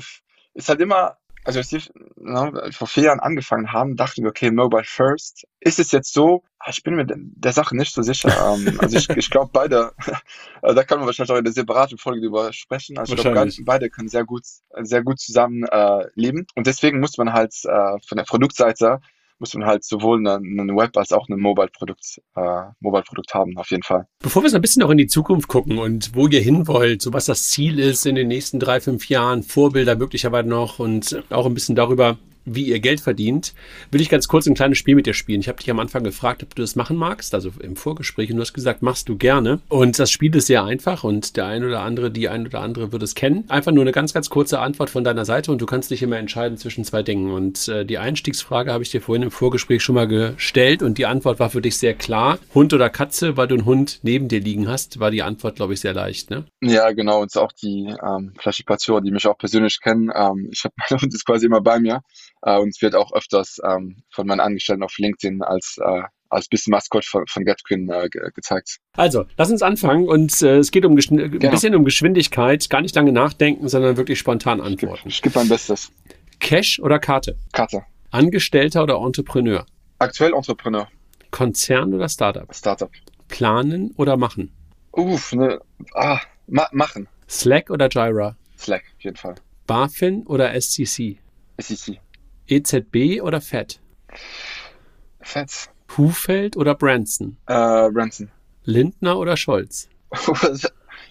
[0.54, 1.80] ist halt immer also als wir
[2.16, 5.44] ne, vor vier Jahren angefangen haben, dachten wir, okay, Mobile First.
[5.60, 6.44] Ist es jetzt so?
[6.58, 8.28] Ah, ich bin mir der Sache nicht so sicher.
[8.28, 9.92] Ähm, also ich, ich glaube beide,
[10.62, 12.98] also da kann man wahrscheinlich auch in der separaten Folge drüber sprechen.
[12.98, 14.44] Also ich glaube, beide können sehr gut,
[14.82, 16.46] sehr gut zusammen äh, leben.
[16.54, 19.00] Und deswegen muss man halt äh, von der Produktseite
[19.42, 22.40] muss man halt sowohl ein Web als auch ein Mobile-Produkt äh,
[22.78, 24.06] Mobile -Produkt haben, auf jeden Fall.
[24.20, 27.02] Bevor wir so ein bisschen auch in die Zukunft gucken und wo ihr hin wollt,
[27.02, 31.24] so was das Ziel ist in den nächsten drei, fünf Jahren, Vorbilder möglicherweise noch und
[31.30, 33.54] auch ein bisschen darüber, wie ihr Geld verdient,
[33.90, 35.40] will ich ganz kurz ein kleines Spiel mit dir spielen.
[35.40, 38.36] Ich habe dich am Anfang gefragt, ob du das machen magst, also im Vorgespräch, und
[38.36, 39.60] du hast gesagt, machst du gerne.
[39.68, 42.92] Und das Spiel ist sehr einfach und der ein oder andere, die ein oder andere
[42.92, 43.44] wird es kennen.
[43.48, 46.18] Einfach nur eine ganz, ganz kurze Antwort von deiner Seite und du kannst dich immer
[46.18, 47.30] entscheiden zwischen zwei Dingen.
[47.30, 51.06] Und äh, die Einstiegsfrage habe ich dir vorhin im Vorgespräch schon mal gestellt und die
[51.06, 52.38] Antwort war für dich sehr klar.
[52.54, 55.74] Hund oder Katze, weil du einen Hund neben dir liegen hast, war die Antwort, glaube
[55.74, 56.44] ich, sehr leicht, ne?
[56.60, 57.22] Ja, genau.
[57.22, 60.10] Und auch die ähm, Flaschipation, die mich auch persönlich kennen.
[60.14, 62.02] Ähm, ich habe meinen Hund ist quasi immer bei mir.
[62.42, 66.02] Äh, und es wird auch öfters ähm, von meinen Angestellten auf LinkedIn als äh,
[66.32, 68.78] als bisschen Maskott von, von GetQueen äh, ge gezeigt.
[68.96, 71.50] Also, lass uns anfangen und äh, es geht um ein genau.
[71.50, 75.08] bisschen um Geschwindigkeit, gar nicht lange nachdenken, sondern wirklich spontan antworten.
[75.08, 75.92] Ich, ich gebe mein Bestes.
[76.40, 77.38] Cash oder Karte?
[77.52, 77.84] Karte.
[78.10, 79.66] Angestellter oder Entrepreneur?
[79.98, 80.88] Aktuell Entrepreneur.
[81.30, 82.52] Konzern oder Startup?
[82.54, 82.90] Startup.
[83.28, 84.52] Planen oder machen?
[84.92, 85.60] Uff, ne,
[85.94, 87.08] ah, ma machen.
[87.28, 88.36] Slack oder Jira?
[88.58, 89.34] Slack, auf jeden Fall.
[89.66, 91.18] BaFin oder SCC?
[91.58, 92.00] SEC.
[92.46, 93.80] EZB oder FED?
[95.20, 95.70] FED.
[95.96, 97.36] Hufeld oder Branson?
[97.46, 98.30] Äh, Branson.
[98.64, 99.88] Lindner oder Scholz?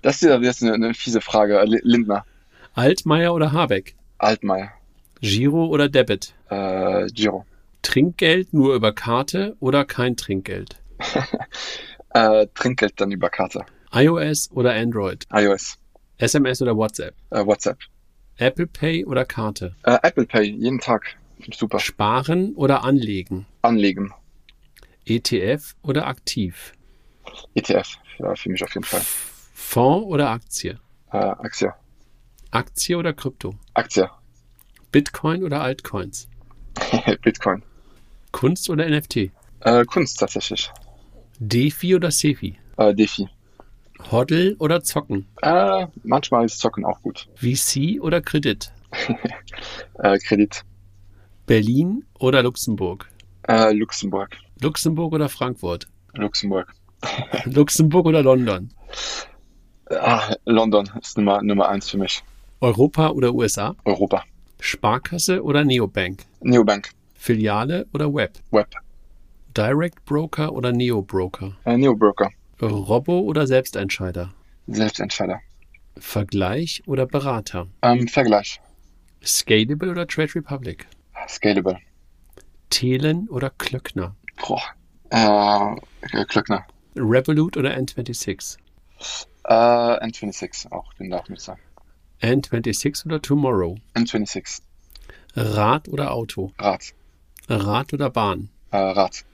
[0.01, 1.63] das ist ja jetzt eine, eine fiese Frage.
[1.65, 2.25] Lindner.
[2.73, 3.95] Altmaier oder Habeck?
[4.17, 4.71] Altmaier.
[5.19, 6.33] Giro oder Debit?
[6.49, 7.45] Äh, Giro.
[7.81, 10.77] Trinkgeld nur über Karte oder kein Trinkgeld?
[12.13, 13.65] äh, Trinkgeld dann über Karte.
[13.93, 15.25] iOS oder Android?
[15.31, 15.77] iOS.
[16.17, 17.15] SMS oder WhatsApp?
[17.31, 17.79] Äh, WhatsApp.
[18.37, 19.75] Apple Pay oder Karte?
[19.83, 21.17] Äh, Apple Pay, jeden Tag.
[21.53, 21.79] Super.
[21.79, 23.45] Sparen oder anlegen?
[23.61, 24.13] Anlegen.
[25.05, 26.73] ETF oder aktiv?
[27.55, 29.01] ETF, ja, für mich auf jeden Fall.
[29.53, 30.79] Fonds oder Aktie?
[31.11, 31.73] Äh, Aktie.
[32.51, 33.55] Aktie oder Krypto?
[33.73, 34.09] Aktie.
[34.91, 36.27] Bitcoin oder Altcoins?
[37.21, 37.63] Bitcoin.
[38.31, 39.31] Kunst oder NFT?
[39.61, 40.71] Äh, Kunst tatsächlich.
[41.39, 42.57] Defi oder Sefi?
[42.77, 43.29] Äh, Defi.
[44.11, 45.27] Hoddle oder Zocken?
[45.41, 47.27] Äh, manchmal ist Zocken auch gut.
[47.35, 48.71] VC oder Kredit?
[49.99, 50.63] äh, Kredit.
[51.45, 53.09] Berlin oder Luxemburg?
[53.47, 54.37] Äh, Luxemburg.
[54.61, 55.87] Luxemburg oder Frankfurt?
[56.13, 56.73] Luxemburg.
[57.45, 58.69] Luxemburg oder London?
[59.89, 62.23] Ah, London ist Nummer, Nummer eins für mich.
[62.61, 63.75] Europa oder USA?
[63.85, 64.23] Europa.
[64.59, 66.23] Sparkasse oder Neobank?
[66.41, 66.91] Neobank.
[67.15, 68.37] Filiale oder Web?
[68.51, 68.69] Web.
[69.57, 71.57] Direct Broker oder Neo Broker?
[71.65, 72.29] Äh, Neo Broker.
[72.61, 74.31] Robo oder Selbstentscheider?
[74.67, 75.39] Selbstentscheider.
[75.97, 77.67] Vergleich oder Berater?
[77.81, 78.61] Ähm, Vergleich.
[79.23, 80.85] Scalable oder Trade Republic?
[81.27, 81.79] Scalable.
[82.69, 84.15] Thelen oder Klöckner?
[84.37, 84.63] Boah.
[85.09, 86.65] Äh, Klöckner.
[86.95, 88.57] Revolut oder N26?
[89.45, 91.61] Äh, N26 auch, den darf ich sagen.
[92.21, 93.77] N26 oder Tomorrow?
[93.95, 94.61] N26.
[95.35, 96.51] Rad oder Auto?
[96.59, 96.93] Rad.
[97.49, 98.49] Rad oder Bahn?
[98.71, 99.25] Äh, Rad.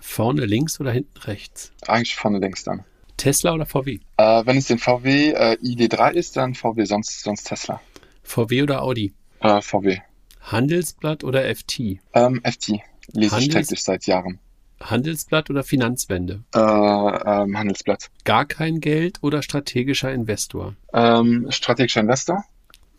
[0.00, 1.72] Vorne links oder hinten rechts?
[1.86, 2.84] Eigentlich vorne links dann.
[3.16, 4.00] Tesla oder VW?
[4.18, 7.80] Äh, wenn es den VW äh, ID3 ist, dann VW, sonst, sonst Tesla.
[8.22, 9.14] VW oder Audi?
[9.40, 9.98] Äh, VW.
[10.44, 12.00] Handelsblatt oder FT?
[12.12, 12.80] Ähm, FT.
[13.12, 14.38] Lese Handels ich täglich seit Jahren.
[14.82, 16.44] Handelsblatt oder Finanzwende?
[16.54, 18.10] Äh, ähm, Handelsblatt.
[18.24, 20.74] Gar kein Geld oder strategischer Investor?
[20.92, 22.44] Ähm, strategischer Investor.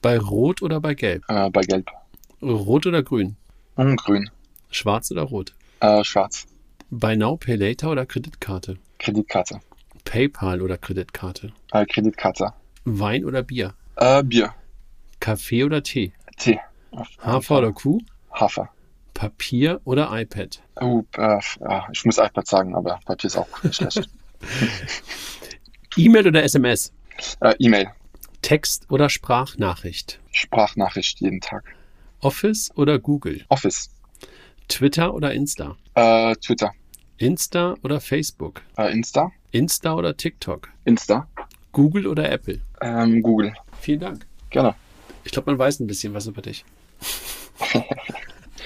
[0.02, 1.24] Bei Rot oder bei Gelb?
[1.28, 1.92] Äh, bei Gelb.
[2.42, 3.36] Rot oder Grün?
[3.76, 4.30] Mm, grün.
[4.72, 5.54] Schwarz oder Rot?
[5.80, 6.48] Äh, schwarz.
[6.90, 8.78] Buy Now, Pay Later oder Kreditkarte?
[9.00, 9.60] Kreditkarte.
[10.06, 11.52] PayPal oder Kreditkarte?
[11.72, 12.54] Äh, Kreditkarte.
[12.86, 13.74] Wein oder Bier?
[13.96, 14.54] Äh, Bier.
[15.20, 16.14] Kaffee oder Tee?
[16.38, 16.60] Tee.
[17.22, 18.00] Hafer oder Kuh?
[18.32, 18.70] Hafer.
[19.14, 20.62] Papier oder iPad?
[20.82, 21.40] Oh, äh,
[21.92, 24.10] ich muss iPad sagen, aber Papier ist auch schlecht.
[25.98, 26.92] E-Mail oder SMS?
[27.40, 27.88] Äh, E-Mail.
[28.42, 30.20] Text oder Sprachnachricht?
[30.32, 31.64] Sprachnachricht jeden Tag.
[32.20, 33.46] Office oder Google?
[33.50, 33.90] Office.
[34.68, 35.78] Twitter oder Insta?
[35.94, 36.72] Äh, Twitter.
[37.18, 38.62] Insta oder Facebook?
[38.78, 39.32] Äh, Insta.
[39.52, 40.70] Insta oder TikTok?
[40.84, 41.28] Insta.
[41.72, 42.60] Google oder Apple?
[42.82, 43.54] Ähm, Google.
[43.80, 44.26] Vielen Dank.
[44.50, 44.76] Gerne.
[45.24, 46.66] Ich glaube, man weiß ein bisschen was über dich.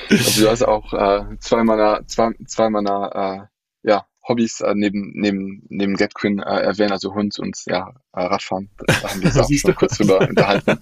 [0.09, 3.49] also du hast auch äh, zwei meiner, zwei, zwei meiner
[3.83, 8.21] äh, ja, Hobbys äh, neben, neben, neben GetQueen äh, erwähnen, also Hund und ja, äh,
[8.21, 8.69] Radfahren.
[8.85, 10.79] Da haben wir uns auch schon kurz drüber unterhalten.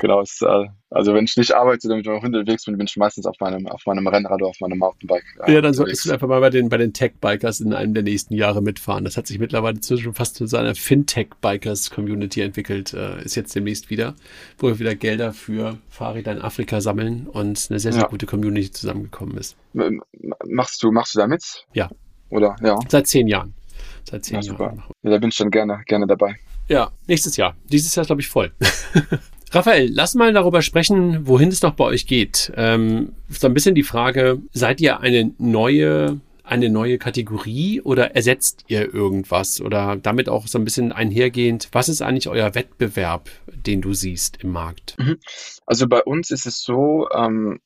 [0.00, 3.26] Genau, es, äh, also wenn ich nicht arbeite, damit ich unterwegs bin, bin ich meistens
[3.26, 5.24] auf meinem, auf meinem Rennrad oder auf meinem Mountainbike.
[5.46, 8.02] Äh, ja, dann solltest du einfach mal bei den, bei den Tech-Bikers in einem der
[8.02, 9.04] nächsten Jahre mitfahren.
[9.04, 14.14] Das hat sich mittlerweile zwischen fast zu seiner Fintech-Bikers-Community entwickelt, äh, ist jetzt demnächst wieder,
[14.56, 18.08] wo wir wieder Gelder für Fahrräder in Afrika sammeln und eine sehr, sehr ja.
[18.08, 19.56] gute Community zusammengekommen ist.
[20.46, 21.66] Machst du, machst du da mit?
[21.74, 21.90] Ja.
[22.30, 22.78] Oder, ja?
[22.88, 23.52] Seit zehn Jahren.
[24.10, 24.82] Seit zehn ja, Jahren.
[25.02, 26.36] Ja, da bin ich dann gerne, gerne dabei.
[26.68, 27.54] Ja, nächstes Jahr.
[27.70, 28.50] Dieses Jahr ist, glaube ich, voll.
[29.52, 32.52] Raphael, lass mal darüber sprechen, wohin es noch bei euch geht.
[32.56, 38.64] Ähm, so ein bisschen die Frage, seid ihr eine neue, eine neue Kategorie oder ersetzt
[38.68, 39.60] ihr irgendwas?
[39.60, 44.38] Oder damit auch so ein bisschen einhergehend, was ist eigentlich euer Wettbewerb, den du siehst
[44.42, 44.94] im Markt?
[44.98, 45.18] Mhm.
[45.66, 47.58] Also bei uns ist es so, ähm,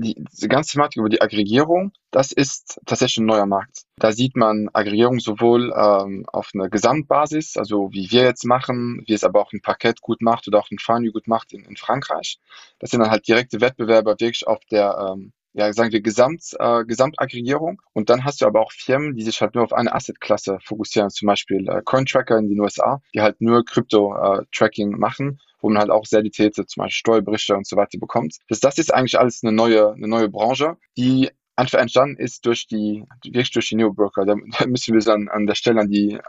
[0.00, 3.82] die, die ganze Thematik über die Aggregierung, das ist tatsächlich ein neuer Markt.
[3.96, 9.14] Da sieht man Aggregierung sowohl ähm, auf einer Gesamtbasis, also wie wir jetzt machen, wie
[9.14, 11.76] es aber auch ein Parkett gut macht oder auch ein Fanny gut macht in, in
[11.76, 12.38] Frankreich.
[12.78, 16.84] Das sind dann halt direkte Wettbewerber wirklich auf der ähm, ja, sagen wir Gesamt, äh,
[16.84, 17.80] Gesamtaggregierung.
[17.92, 21.10] Und dann hast du aber auch Firmen, die sich halt nur auf eine Assetklasse fokussieren,
[21.10, 25.78] zum Beispiel äh, Cointracker in den USA, die halt nur Krypto-Tracking äh, machen wo man
[25.78, 28.36] halt auch sehr detaillierte, zum Beispiel Steuerberichte und so weiter bekommt.
[28.48, 31.30] Das, das ist eigentlich alles eine neue, eine neue Branche, die
[31.68, 34.24] entstanden ist durch die, wirklich durch die Neobroker.
[34.24, 36.20] Da, da müssen wir an, an der Stelle an die, äh,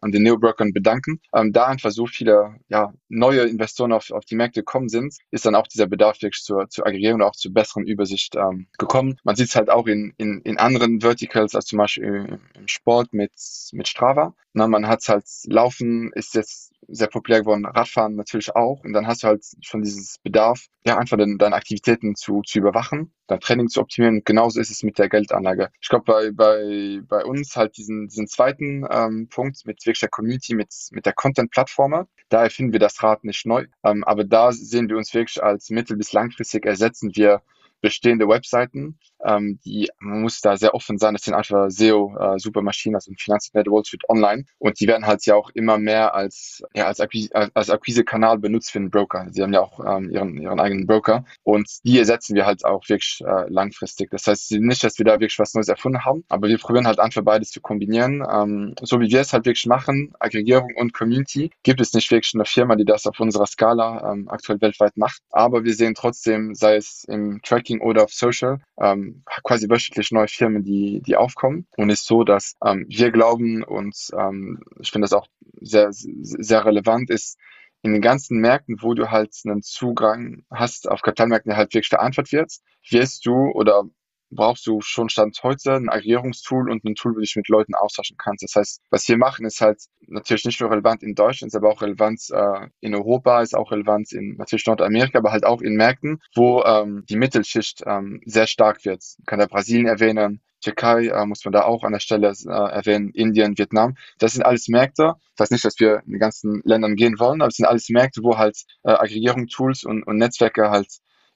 [0.00, 1.20] an den Neobrokern bedanken.
[1.34, 5.46] Ähm, da einfach so viele, ja, neue Investoren auf, auf die Märkte gekommen sind, ist
[5.46, 9.18] dann auch dieser Bedarf wirklich zur, zur Aggregierung und auch zur besseren Übersicht ähm, gekommen.
[9.24, 12.68] Man sieht es halt auch in, in, in anderen Verticals, als zum Beispiel im, im
[12.68, 13.32] Sport mit,
[13.72, 14.34] mit Strava.
[14.52, 18.82] Na, man hat halt Laufen ist jetzt sehr populär geworden, Radfahren natürlich auch.
[18.84, 22.58] Und dann hast du halt schon dieses Bedarf, ja, einfach deine, deine Aktivitäten zu, zu
[22.58, 24.16] überwachen, dein Training zu optimieren.
[24.16, 25.70] Und genauso ist es mit der Geldanlage.
[25.80, 30.08] Ich glaube, bei, bei, bei uns halt diesen, diesen zweiten ähm, Punkt mit wirklich der
[30.08, 33.66] Community, mit, mit der Content-Plattform, da erfinden wir das Rad nicht neu.
[33.84, 37.42] Ähm, aber da sehen wir uns wirklich als mittel- bis langfristig ersetzen wir
[37.80, 38.98] bestehende Webseiten.
[39.24, 43.70] Ähm, die, man muss da sehr offen sein, das sind einfach SEO-Supermaschinen, äh, also Finanzinternet
[43.70, 44.44] Wall Street Online.
[44.58, 48.70] Und die werden halt ja auch immer mehr als, ja, als, Akquise, als Akquise-Kanal benutzt
[48.70, 49.26] für einen Broker.
[49.30, 51.24] Sie haben ja auch ähm, ihren, ihren eigenen Broker.
[51.42, 54.10] Und die ersetzen wir halt auch wirklich äh, langfristig.
[54.10, 57.00] Das heißt nicht, dass wir da wirklich was Neues erfunden haben, aber wir probieren halt
[57.00, 58.24] einfach beides zu kombinieren.
[58.30, 62.34] Ähm, so wie wir es halt wirklich machen, Aggregierung und Community, gibt es nicht wirklich
[62.34, 65.22] eine Firma, die das auf unserer Skala ähm, aktuell weltweit macht.
[65.30, 69.09] Aber wir sehen trotzdem, sei es im Tracking, oder auf Social ähm,
[69.44, 71.66] quasi wöchentlich neue Firmen, die, die aufkommen.
[71.76, 75.26] Und ist so, dass ähm, wir glauben und ähm, ich finde das auch
[75.60, 77.38] sehr, sehr relevant ist,
[77.82, 81.88] in den ganzen Märkten, wo du halt einen Zugang hast auf Kapitalmärkten, der halt wirklich
[81.88, 82.52] verantwortet wird,
[82.90, 83.84] wirst du oder
[84.30, 87.74] brauchst du schon Stand heute ein Aggregierungstool und ein Tool, wo du dich mit Leuten
[87.74, 88.42] austauschen kannst.
[88.42, 91.70] Das heißt, was wir machen, ist halt natürlich nicht nur relevant in Deutschland, ist aber
[91.70, 95.74] auch relevant äh, in Europa, ist auch relevant in natürlich Nordamerika, aber halt auch in
[95.74, 99.02] Märkten, wo ähm, die Mittelschicht ähm, sehr stark wird.
[99.02, 102.50] Ich kann da Brasilien erwähnen, Türkei äh, muss man da auch an der Stelle äh,
[102.50, 103.96] erwähnen, Indien, Vietnam.
[104.18, 105.14] Das sind alles Märkte.
[105.36, 107.88] Das heißt nicht, dass wir in den ganzen Ländern gehen wollen, aber es sind alles
[107.88, 110.88] Märkte, wo halt äh, Aggregierung, Tools und, und Netzwerke halt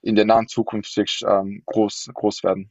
[0.02, 2.70] in der nahen Zukunft wirklich ähm, groß, groß werden.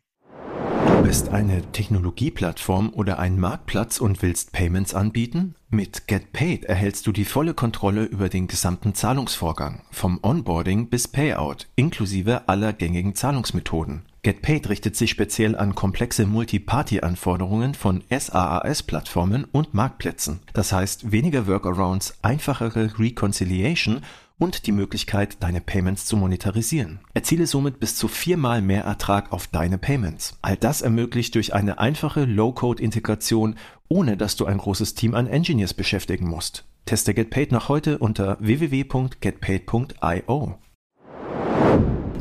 [0.87, 5.55] Du bist eine Technologieplattform oder ein Marktplatz und willst Payments anbieten?
[5.69, 11.67] Mit GetPaid erhältst du die volle Kontrolle über den gesamten Zahlungsvorgang, vom Onboarding bis Payout,
[11.75, 14.03] inklusive aller gängigen Zahlungsmethoden.
[14.23, 20.39] GetPaid richtet sich speziell an komplexe Multi-Party-Anforderungen von SaaS-Plattformen und Marktplätzen.
[20.53, 23.99] Das heißt weniger Workarounds, einfachere Reconciliation
[24.43, 26.99] und die Möglichkeit, deine Payments zu monetarisieren.
[27.13, 30.37] Erziele somit bis zu viermal mehr Ertrag auf deine Payments.
[30.41, 33.55] All das ermöglicht durch eine einfache Low-Code-Integration,
[33.87, 36.65] ohne dass du ein großes Team an Engineers beschäftigen musst.
[36.85, 40.59] Teste GetPaid noch heute unter www.getpaid.io.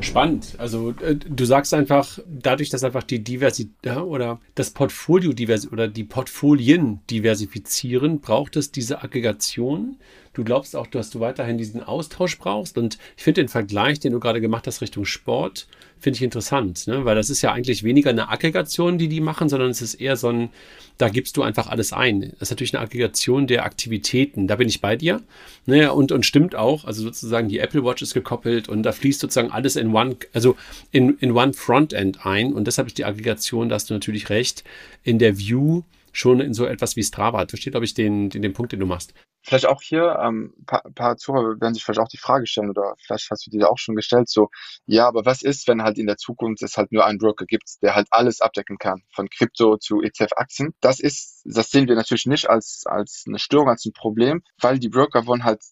[0.03, 0.55] Spannend.
[0.59, 5.89] Also äh, du sagst einfach, dadurch, dass einfach die Diversität oder das Portfolio divers oder
[5.89, 9.97] die Portfolien diversifizieren, braucht es diese Aggregation,
[10.35, 12.79] du glaubst auch, dass du weiterhin diesen Austausch brauchst.
[12.79, 15.69] Und ich finde den Vergleich, den du gerade gemacht hast Richtung Sport,
[16.03, 17.05] finde ich interessant, ne?
[17.05, 20.17] weil das ist ja eigentlich weniger eine Aggregation, die die machen, sondern es ist eher
[20.17, 20.51] so ein,
[20.99, 22.33] da gibst du einfach alles ein.
[22.33, 24.49] Das ist natürlich eine Aggregation der Aktivitäten.
[24.49, 25.23] Da bin ich bei dir.
[25.65, 25.93] Naja, ne?
[25.93, 29.53] und, und stimmt auch, also sozusagen die Apple Watch ist gekoppelt und da fließt sozusagen
[29.53, 30.57] alles in one, also
[30.91, 32.53] in, in one Frontend ein.
[32.53, 34.65] Und deshalb ist die Aggregation, da hast du natürlich recht,
[35.05, 37.47] in der View schon in so etwas wie Strava.
[37.49, 39.15] Versteht, glaube ich, den, den, den Punkt, den du machst.
[39.45, 42.95] Vielleicht auch hier, ähm, paar, paar Zuhörer werden sich vielleicht auch die Frage stellen oder
[43.05, 44.51] vielleicht hast du dir auch schon gestellt, so,
[44.87, 47.83] ja, aber was ist, wenn halt in der Zukunft es halt nur einen Broker gibt,
[47.83, 50.75] der halt alles abdecken kann, von Krypto zu ETF-Aktien?
[50.81, 54.79] Das ist, das sehen wir natürlich nicht als, als eine Störung, als ein Problem, weil
[54.79, 55.63] die Broker wollen halt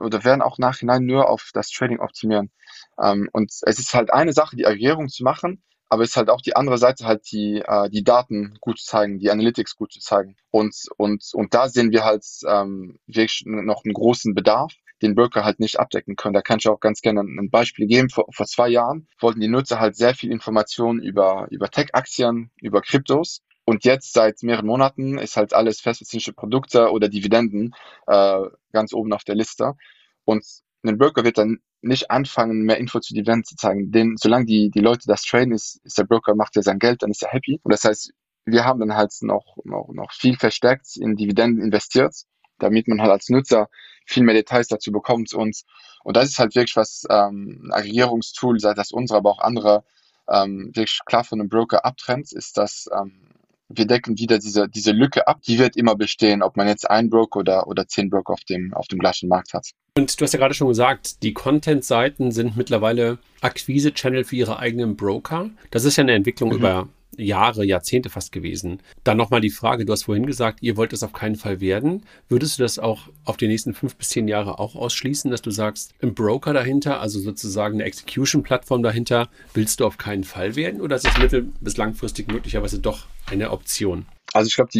[0.00, 2.50] oder werden auch nachhinein nur auf das Trading optimieren.
[3.00, 6.40] Ähm, und es ist halt eine Sache, die Aggregierung zu machen, aber ist halt auch
[6.40, 9.98] die andere Seite, halt die, äh, die Daten gut zu zeigen, die Analytics gut zu
[9.98, 10.36] zeigen.
[10.50, 14.72] Und, und, und da sehen wir halt ähm, wirklich noch einen großen Bedarf,
[15.02, 16.34] den Broker halt nicht abdecken können.
[16.34, 18.08] Da kann ich auch ganz gerne ein Beispiel geben.
[18.08, 22.82] Vor, vor zwei Jahren wollten die Nutzer halt sehr viel Informationen über, über Tech-Aktien, über
[22.82, 23.40] Kryptos.
[23.64, 27.74] Und jetzt seit mehreren Monaten ist halt alles festverzinsliche Produkte oder Dividenden
[28.06, 29.74] äh, ganz oben auf der Liste.
[30.24, 30.44] Und
[30.84, 33.90] ein Broker wird dann nicht anfangen, mehr Info zu Dividenden zu zeigen.
[33.90, 37.02] Denn solange die, die Leute das traden, ist, ist der Broker, macht ja sein Geld,
[37.02, 37.60] dann ist er happy.
[37.62, 38.12] Und das heißt,
[38.44, 42.14] wir haben dann halt noch, noch, noch viel verstärkt in Dividenden investiert,
[42.58, 43.68] damit man halt als Nutzer
[44.06, 45.32] viel mehr Details dazu bekommt.
[45.32, 45.62] Und,
[46.04, 49.84] und das ist halt wirklich was, ähm, ein Aggregierungstool, sei das unsere, aber auch andere,
[50.28, 53.30] ähm, wirklich klar von einem Broker abtrennt, ist, dass ähm,
[53.72, 55.40] wir decken wieder diese, diese Lücke ab.
[55.46, 58.74] Die wird immer bestehen, ob man jetzt ein Broker oder, oder zehn Broker auf dem,
[58.74, 59.70] auf dem gleichen Markt hat.
[59.96, 64.96] Und du hast ja gerade schon gesagt, die Content-Seiten sind mittlerweile Akquise-Channel für ihre eigenen
[64.96, 65.50] Broker.
[65.70, 66.56] Das ist ja eine Entwicklung mhm.
[66.56, 68.80] über Jahre, Jahrzehnte fast gewesen.
[69.04, 72.04] Dann nochmal die Frage, du hast vorhin gesagt, ihr wollt es auf keinen Fall werden.
[72.28, 75.50] Würdest du das auch auf die nächsten fünf bis zehn Jahre auch ausschließen, dass du
[75.50, 80.80] sagst, ein Broker dahinter, also sozusagen eine Execution-Plattform dahinter, willst du auf keinen Fall werden?
[80.80, 84.06] Oder ist es mittel- bis langfristig möglicherweise doch eine Option?
[84.32, 84.70] Also ich glaube,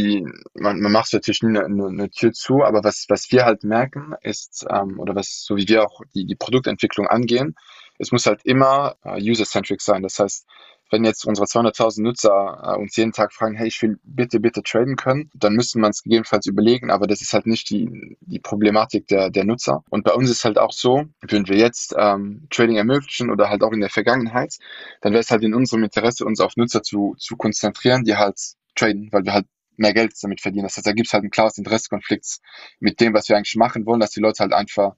[0.54, 4.14] man, man macht natürlich nie eine, eine, Tür zu, aber was was wir halt merken
[4.22, 7.56] ist ähm, oder was so wie wir auch die die Produktentwicklung angehen,
[7.98, 10.02] es muss halt immer uh, user-centric sein.
[10.02, 10.46] Das heißt,
[10.90, 14.62] wenn jetzt unsere 200.000 Nutzer äh, uns jeden Tag fragen, hey, ich will bitte, bitte
[14.62, 18.40] traden können, dann müsste man es gegebenenfalls überlegen, aber das ist halt nicht die, die
[18.40, 19.84] Problematik der, der Nutzer.
[19.90, 23.62] Und bei uns ist halt auch so, würden wir jetzt ähm, Trading ermöglichen oder halt
[23.62, 24.56] auch in der Vergangenheit,
[25.00, 28.38] dann wäre es halt in unserem Interesse, uns auf Nutzer zu, zu konzentrieren, die halt
[28.74, 30.64] traden, weil wir halt mehr Geld damit verdienen.
[30.64, 32.38] Das heißt, da gibt es halt ein klares Interessekonflikt
[32.80, 34.94] mit dem, was wir eigentlich machen wollen, dass die Leute halt einfach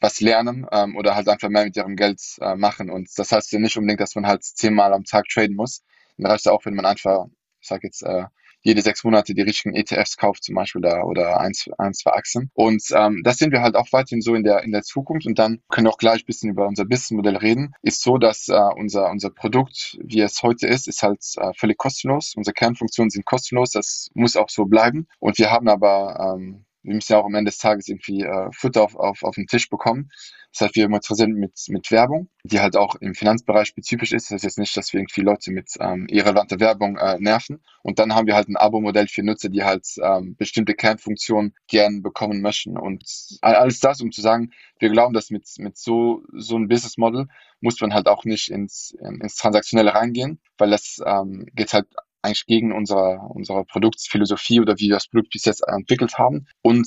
[0.00, 2.90] was lernen ähm, oder halt einfach mehr mit ihrem Geld äh, machen.
[2.90, 5.82] Und das heißt ja nicht unbedingt, dass man halt zehnmal am Tag traden muss.
[6.16, 7.26] Dann reicht ja auch, wenn man einfach,
[7.60, 8.24] ich sag jetzt, äh,
[8.62, 12.50] jede sechs Monate die richtigen ETFs kauft, zum Beispiel da oder eins, eins zwei Aktien.
[12.54, 15.38] Und ähm, das sehen wir halt auch weiterhin so in der in der Zukunft und
[15.38, 17.72] dann können wir auch gleich ein bisschen über unser Businessmodell reden.
[17.82, 21.78] Ist so, dass äh, unser unser Produkt, wie es heute ist, ist halt äh, völlig
[21.78, 22.34] kostenlos.
[22.36, 23.70] Unsere Kernfunktionen sind kostenlos.
[23.70, 25.06] Das muss auch so bleiben.
[25.20, 28.48] Und wir haben aber ähm, wir müssen ja auch am Ende des Tages irgendwie äh,
[28.52, 30.10] Futter auf, auf, auf den Tisch bekommen.
[30.52, 34.26] Das heißt, wir monetarisieren mit, mit Werbung, die halt auch im Finanzbereich spezifisch ist.
[34.26, 37.62] Das heißt jetzt nicht, dass wir irgendwie Leute mit ähm, irrelevanter Werbung äh, nerven.
[37.82, 42.02] Und dann haben wir halt ein Abo-Modell für Nutzer, die halt ähm, bestimmte Kernfunktionen gern
[42.02, 42.78] bekommen möchten.
[42.78, 43.04] Und
[43.42, 47.26] alles das, um zu sagen, wir glauben, dass mit, mit so, so einem Business Model
[47.60, 51.86] muss man halt auch nicht ins, ins Transaktionelle reingehen, weil das ähm, geht halt
[52.22, 56.86] eigentlich gegen unsere, unsere Produktphilosophie oder wie wir das Produkt bis jetzt entwickelt haben und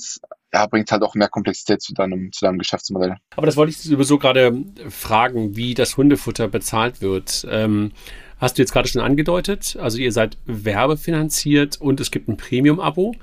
[0.52, 3.16] ja, bringt halt auch mehr Komplexität zu deinem, zu deinem Geschäftsmodell.
[3.36, 7.46] Aber das wollte ich sowieso gerade fragen, wie das Hundefutter bezahlt wird.
[7.50, 7.92] Ähm,
[8.38, 13.14] hast du jetzt gerade schon angedeutet, also ihr seid werbefinanziert und es gibt ein Premium-Abo.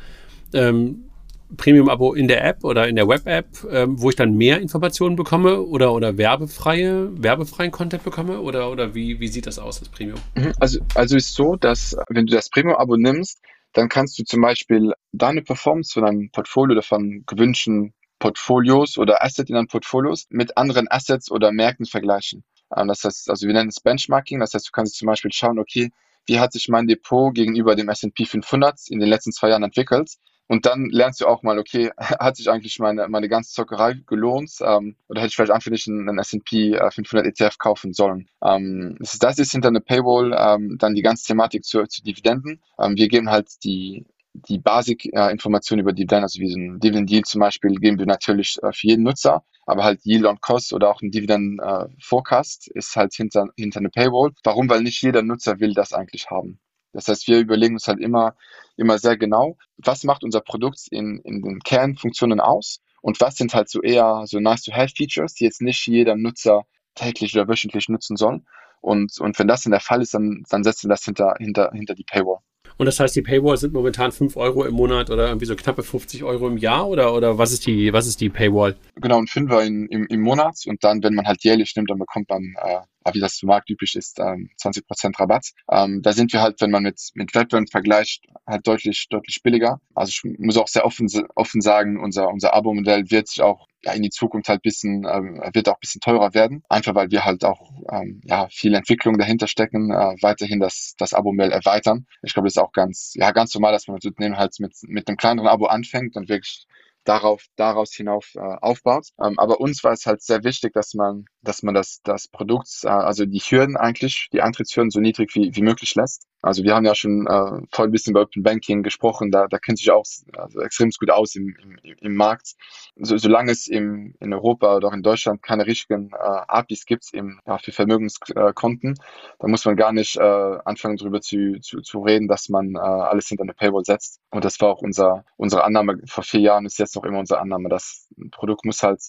[0.54, 1.09] Ähm,
[1.58, 5.62] Premium-Abo in der App oder in der Web-App, ähm, wo ich dann mehr Informationen bekomme
[5.62, 8.40] oder, oder werbefreie, werbefreien Content bekomme?
[8.42, 10.20] Oder, oder wie, wie sieht das aus, das Premium?
[10.36, 13.42] Mhm, also, also ist so, dass wenn du das Premium-Abo nimmst,
[13.74, 19.24] dann kannst du zum Beispiel deine Performance von einem Portfolio oder von gewünschten Portfolios oder
[19.24, 22.44] Assets in deinen Portfolios mit anderen Assets oder Märkten vergleichen.
[22.76, 24.40] Ähm, das heißt, also wir nennen es Benchmarking.
[24.40, 25.92] Das heißt, du kannst zum Beispiel schauen, okay,
[26.26, 30.12] wie hat sich mein Depot gegenüber dem S&P 500 in den letzten zwei Jahren entwickelt?
[30.50, 34.52] Und dann lernst du auch mal, okay, hat sich eigentlich meine, meine ganze Zockerei gelohnt?
[34.62, 38.27] Ähm, oder hätte ich vielleicht nicht einen, S&P 500 ETF kaufen sollen?
[38.43, 42.02] Ähm, das, ist, das ist hinter einer Paywall ähm, dann die ganze Thematik zu, zu
[42.02, 42.62] Dividenden.
[42.79, 47.21] Ähm, wir geben halt die, die Basic-Informationen äh, über Dividenden, also wie so ein Dividend-Deal
[47.23, 49.43] zum Beispiel, geben wir natürlich äh, für jeden Nutzer.
[49.67, 53.89] Aber halt Yield on Cost oder auch ein Dividend-Forecast äh, ist halt hinter, hinter einer
[53.89, 54.31] Paywall.
[54.43, 54.67] Warum?
[54.67, 56.60] Weil nicht jeder Nutzer will das eigentlich haben.
[56.94, 58.35] Das heißt, wir überlegen uns halt immer,
[58.77, 63.54] immer sehr genau, was macht unser Produkt in, in den Kernfunktionen aus und was sind
[63.54, 66.65] halt so eher so nice-to-have-Features, die jetzt nicht jeder Nutzer
[66.96, 68.42] täglich oder wöchentlich nutzen soll.
[68.81, 71.71] Und, und wenn das dann der Fall ist, dann, dann setzen wir das hinter, hinter,
[71.73, 72.40] hinter die Paywall.
[72.77, 75.83] Und das heißt, die Paywall sind momentan 5 Euro im Monat oder irgendwie so knappe
[75.83, 78.77] 50 Euro im Jahr oder, oder was ist die, was ist die Paywall?
[78.96, 82.00] Genau, ein Fünfer in, im, im Monat und dann, wenn man halt jährlich nimmt, dann
[82.00, 82.79] bekommt man, äh,
[83.13, 85.52] wie das zum Markt üblich ist, ähm, 20% Rabatt.
[85.71, 89.79] Ähm, da sind wir halt, wenn man mit, mit Wettbewerben vergleicht, halt deutlich, deutlich billiger.
[89.95, 93.93] Also ich muss auch sehr offen, offen sagen, unser, unser Abo-Modell wird sich auch ja,
[93.93, 96.63] in die Zukunft halt bisschen, ähm, wird auch bisschen teurer werden.
[96.69, 101.13] Einfach weil wir halt auch ähm, ja, viel Entwicklung dahinter stecken, äh, weiterhin das, das
[101.13, 102.06] Abo-Mail erweitern.
[102.21, 105.08] Ich glaube, das ist auch ganz, ja, ganz normal, dass man mit halt mit, mit
[105.08, 106.65] einem kleineren Abo anfängt und wirklich
[107.04, 109.08] darauf, daraus hinauf äh, aufbaut.
[109.23, 112.69] Ähm, aber uns war es halt sehr wichtig, dass man, dass man das, das Produkt,
[112.83, 116.29] äh, also die Hürden eigentlich, die Eintrittshürden so niedrig wie, wie möglich lässt.
[116.42, 119.58] Also wir haben ja schon äh, voll ein bisschen über Open Banking gesprochen, da, da
[119.60, 120.06] kennt sich auch
[120.37, 122.56] also extrem gut aus im, im, im Markt.
[122.96, 127.13] So, solange es im, in Europa oder auch in Deutschland keine richtigen äh, APIs gibt
[127.13, 128.96] im, ja, für Vermögenskonten,
[129.40, 132.79] da muss man gar nicht äh, anfangen darüber zu, zu, zu reden, dass man äh,
[132.79, 134.21] alles hinter eine Paywall setzt.
[134.29, 137.42] Und das war auch unser, unsere Annahme vor vier Jahren, ist jetzt noch immer unsere
[137.42, 137.69] Annahme.
[137.69, 139.02] Das Produkt muss halt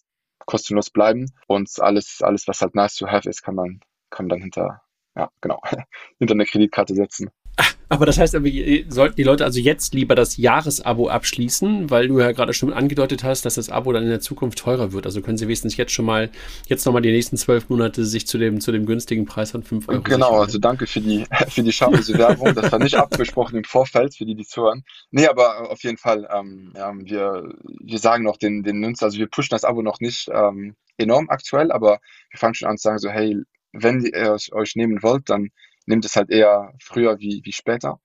[0.47, 4.31] kostenlos bleiben und alles, alles, was halt nice to have ist, kann man, kann man
[4.31, 4.83] dann hinter
[5.21, 5.61] ja, genau,
[6.19, 7.31] hinter eine Kreditkarte setzen.
[7.91, 8.39] Aber das heißt,
[8.89, 13.25] sollten die Leute also jetzt lieber das Jahresabo abschließen, weil du ja gerade schon angedeutet
[13.25, 15.07] hast, dass das Abo dann in der Zukunft teurer wird.
[15.07, 16.31] Also können sie wenigstens jetzt schon mal,
[16.69, 19.89] jetzt nochmal die nächsten zwölf Monate sich zu dem, zu dem günstigen Preis von 5
[19.89, 20.41] Euro Genau, sichern.
[20.41, 22.55] also danke für die, für die schamlose Werbung.
[22.55, 24.85] Das war nicht abgesprochen im Vorfeld für die, die zuhören.
[25.11, 29.19] Nee, aber auf jeden Fall, ähm, ja, wir, wir sagen noch den, den Nutzer, also
[29.19, 31.99] wir pushen das Abo noch nicht ähm, enorm aktuell, aber
[32.31, 33.37] wir fangen schon an zu sagen so, hey,
[33.73, 35.51] wenn ihr es euch nehmen wollt, dann
[35.87, 38.01] nehmt es halt eher früher wie, wie später.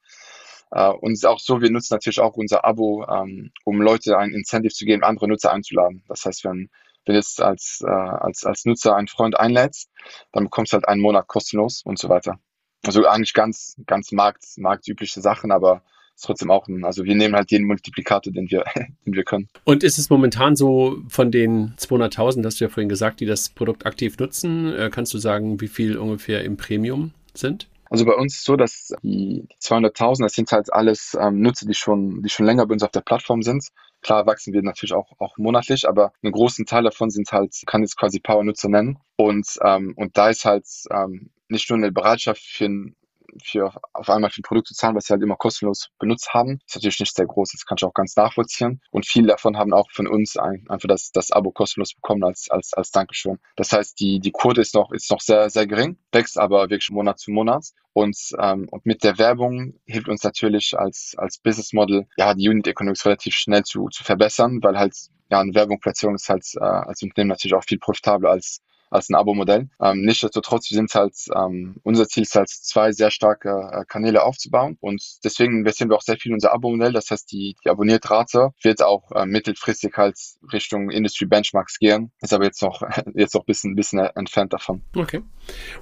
[0.75, 4.73] Uh, und auch so, wir nutzen natürlich auch unser Abo, ähm, um Leute ein Incentive
[4.73, 6.03] zu geben, andere Nutzer einzuladen.
[6.07, 6.69] Das heißt, wenn,
[7.05, 9.89] wenn jetzt als, äh, als, als Nutzer einen Freund einlädst,
[10.31, 12.39] dann bekommst du halt einen Monat kostenlos und so weiter.
[12.83, 15.83] Also eigentlich ganz, ganz markt, marktübliche Sachen, aber
[16.21, 18.63] trotzdem auch ein, also wir nehmen halt jeden Multiplikator, den wir,
[19.05, 19.47] den wir können.
[19.63, 23.49] Und ist es momentan so von den 200.000, hast du ja vorhin gesagt, die das
[23.49, 27.67] Produkt aktiv nutzen, äh, kannst du sagen, wie viel ungefähr im Premium sind?
[27.89, 31.75] Also bei uns ist so, dass die 200.000, das sind halt alles ähm, Nutzer, die
[31.75, 33.67] schon, die schon länger bei uns auf der Plattform sind.
[34.01, 37.81] Klar wachsen wir natürlich auch, auch monatlich, aber einen großen Teil davon sind halt, kann
[37.81, 38.97] jetzt quasi Power-Nutzer nennen.
[39.15, 42.95] Und, ähm, und da ist halt ähm, nicht nur eine Bereitschaft für ein
[43.43, 46.59] für auf einmal für ein Produkt zu zahlen, was sie halt immer kostenlos benutzt haben.
[46.59, 48.81] Das ist natürlich nicht sehr groß, das kann ich auch ganz nachvollziehen.
[48.91, 52.49] Und viele davon haben auch von uns ein, einfach das, das Abo kostenlos bekommen als,
[52.49, 53.39] als, als Dankeschön.
[53.55, 56.89] Das heißt, die, die Quote ist noch, ist noch sehr, sehr gering, wächst aber wirklich
[56.91, 57.65] Monat zu Monat.
[57.93, 62.49] Und, ähm, und mit der Werbung hilft uns natürlich als, als Business Model, ja, die
[62.49, 64.93] Unit Economics relativ schnell zu, zu verbessern, weil halt
[65.29, 69.15] ja, eine Werbungplatzierung ist halt äh, als Unternehmen natürlich auch viel profitabler als als ein
[69.15, 69.69] Abo-Modell.
[69.81, 74.23] Ähm, Nichtsdestotrotz, wir sind halt, ähm, unser Ziel ist halt, zwei sehr starke äh, Kanäle
[74.23, 76.93] aufzubauen und deswegen investieren wir auch sehr viel in unser Abo-Modell.
[76.93, 80.17] Das heißt, die, die Abonniertrate wird auch äh, mittelfristig halt
[80.51, 82.11] Richtung Industry Benchmarks gehen.
[82.21, 82.81] Ist aber jetzt noch,
[83.13, 84.81] jetzt noch ein bisschen, bisschen entfernt davon.
[84.95, 85.21] Okay.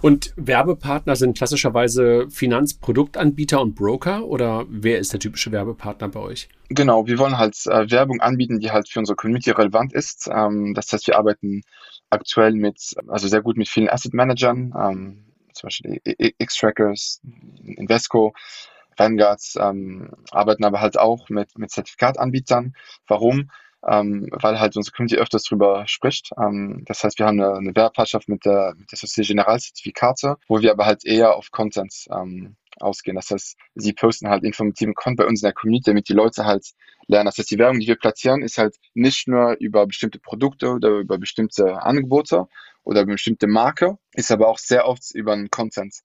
[0.02, 6.50] Und Werbepartner sind klassischerweise Finanzproduktanbieter und Broker oder wer ist der typische Werbepartner bei euch?
[6.70, 10.30] Genau, wir wollen halt äh, Werbung anbieten, die halt für unsere Community relevant ist.
[10.32, 11.62] Ähm, das heißt, wir arbeiten
[12.14, 16.02] aktuell mit, also sehr gut mit vielen Asset Managern, ähm, zum Beispiel
[16.38, 17.22] X-Trackers,
[17.64, 18.34] Invesco,
[18.98, 22.74] Vanguard, ähm, arbeiten aber halt auch mit, mit Zertifikatanbietern.
[23.08, 23.50] Warum?
[23.86, 26.32] Ähm, weil halt unsere Community öfters drüber spricht.
[26.40, 30.38] Ähm, das heißt, wir haben eine, eine Werbepartnerschaft mit der, mit der Societe Generale Zertifikate,
[30.48, 33.16] wo wir aber halt eher auf Content ähm, ausgehen.
[33.16, 36.46] Das heißt, sie posten halt informativen Content bei uns in der Community, damit die Leute
[36.46, 36.66] halt
[37.08, 37.26] lernen.
[37.26, 41.00] Das heißt, die Werbung, die wir platzieren, ist halt nicht nur über bestimmte Produkte oder
[41.00, 42.48] über bestimmte Angebote
[42.84, 45.96] oder bestimmte Marke, ist aber auch sehr oft über den Content,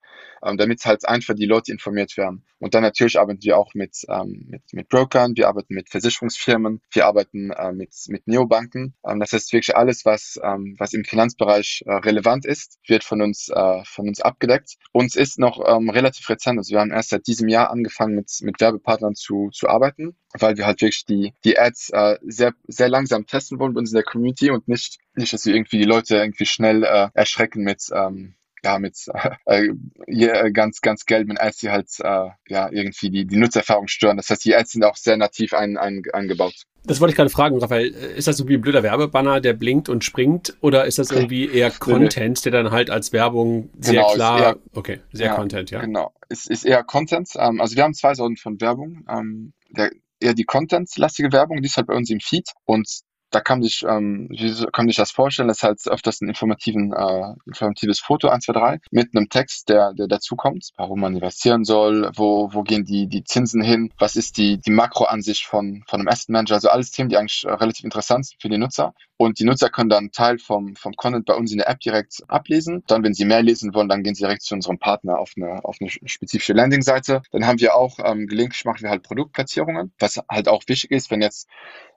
[0.45, 2.45] ähm, damit halt einfach die Leute informiert werden.
[2.59, 6.81] Und dann natürlich arbeiten wir auch mit, ähm, mit, mit Brokern, wir arbeiten mit Versicherungsfirmen,
[6.91, 8.95] wir arbeiten äh, mit, mit Neobanken.
[9.07, 13.22] Ähm, das heißt wirklich alles, was, ähm, was im Finanzbereich äh, relevant ist, wird von
[13.22, 14.76] uns, äh, von uns abgedeckt.
[14.93, 18.31] Uns ist noch ähm, relativ rezent, also wir haben erst seit diesem Jahr angefangen mit,
[18.43, 22.89] mit Werbepartnern zu, zu arbeiten, weil wir halt wirklich die, die Ads äh, sehr, sehr
[22.89, 25.85] langsam testen wollen bei uns in der Community und nicht, nicht, dass wir irgendwie die
[25.85, 28.97] Leute irgendwie schnell äh, erschrecken mit, ähm, ja, mit
[29.47, 29.68] äh,
[30.07, 34.16] äh, ganz, ganz gelben Ads, die halt äh, ja irgendwie die, die Nutzererfahrung stören.
[34.16, 36.55] Das heißt, die Ads sind auch sehr nativ ein, ein, eingebaut.
[36.85, 37.89] Das wollte ich gerade fragen, Raphael.
[37.89, 40.57] Ist das irgendwie ein blöder Werbebanner, der blinkt und springt?
[40.61, 44.41] Oder ist das irgendwie eher Content, der dann halt als Werbung sehr genau, klar.
[44.41, 45.81] Eher, okay, sehr ja, Content, ja.
[45.81, 46.12] Genau.
[46.29, 47.31] Es ist eher Content.
[47.37, 49.05] Ähm, also wir haben zwei Sorten von Werbung.
[49.09, 49.91] Ähm, der,
[50.21, 52.51] eher die Content-lastige Werbung, die ist halt bei uns im Feed.
[52.64, 52.89] Und
[53.31, 54.29] da kann sich, ähm,
[54.73, 55.49] kann sich das vorstellen?
[55.49, 59.69] Das ist halt öfters ein informativen, äh, informatives Foto 1, 2, 3 mit einem Text,
[59.69, 64.16] der, der dazukommt, warum man investieren soll, wo, wo gehen die, die Zinsen hin, was
[64.16, 67.53] ist die, die Makroansicht von, von einem Asset Manager, also alles Themen, die eigentlich äh,
[67.53, 68.95] relativ interessant sind für die Nutzer.
[69.19, 72.23] Und die Nutzer können dann Teil vom, vom Content bei uns in der App direkt
[72.29, 72.85] ablesen.
[72.87, 75.64] Dann, wenn sie mehr lesen wollen, dann gehen sie direkt zu unserem Partner auf eine,
[75.64, 77.23] auf eine spezifische Landingseite.
[77.33, 81.11] Dann haben wir auch ähm, gelinkt, machen wir halt Produktplatzierungen, was halt auch wichtig ist,
[81.11, 81.49] wenn jetzt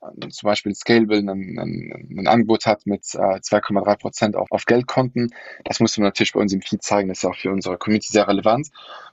[0.02, 4.66] äh, zum Beispiel Scalable ein, ein, ein Angebot hat mit äh, 2,3 Prozent auf, auf
[4.66, 5.32] Geldkonten.
[5.64, 7.10] Das muss man natürlich bei uns im Feed zeigen.
[7.10, 8.70] Das ist auch für unsere Community sehr relevant.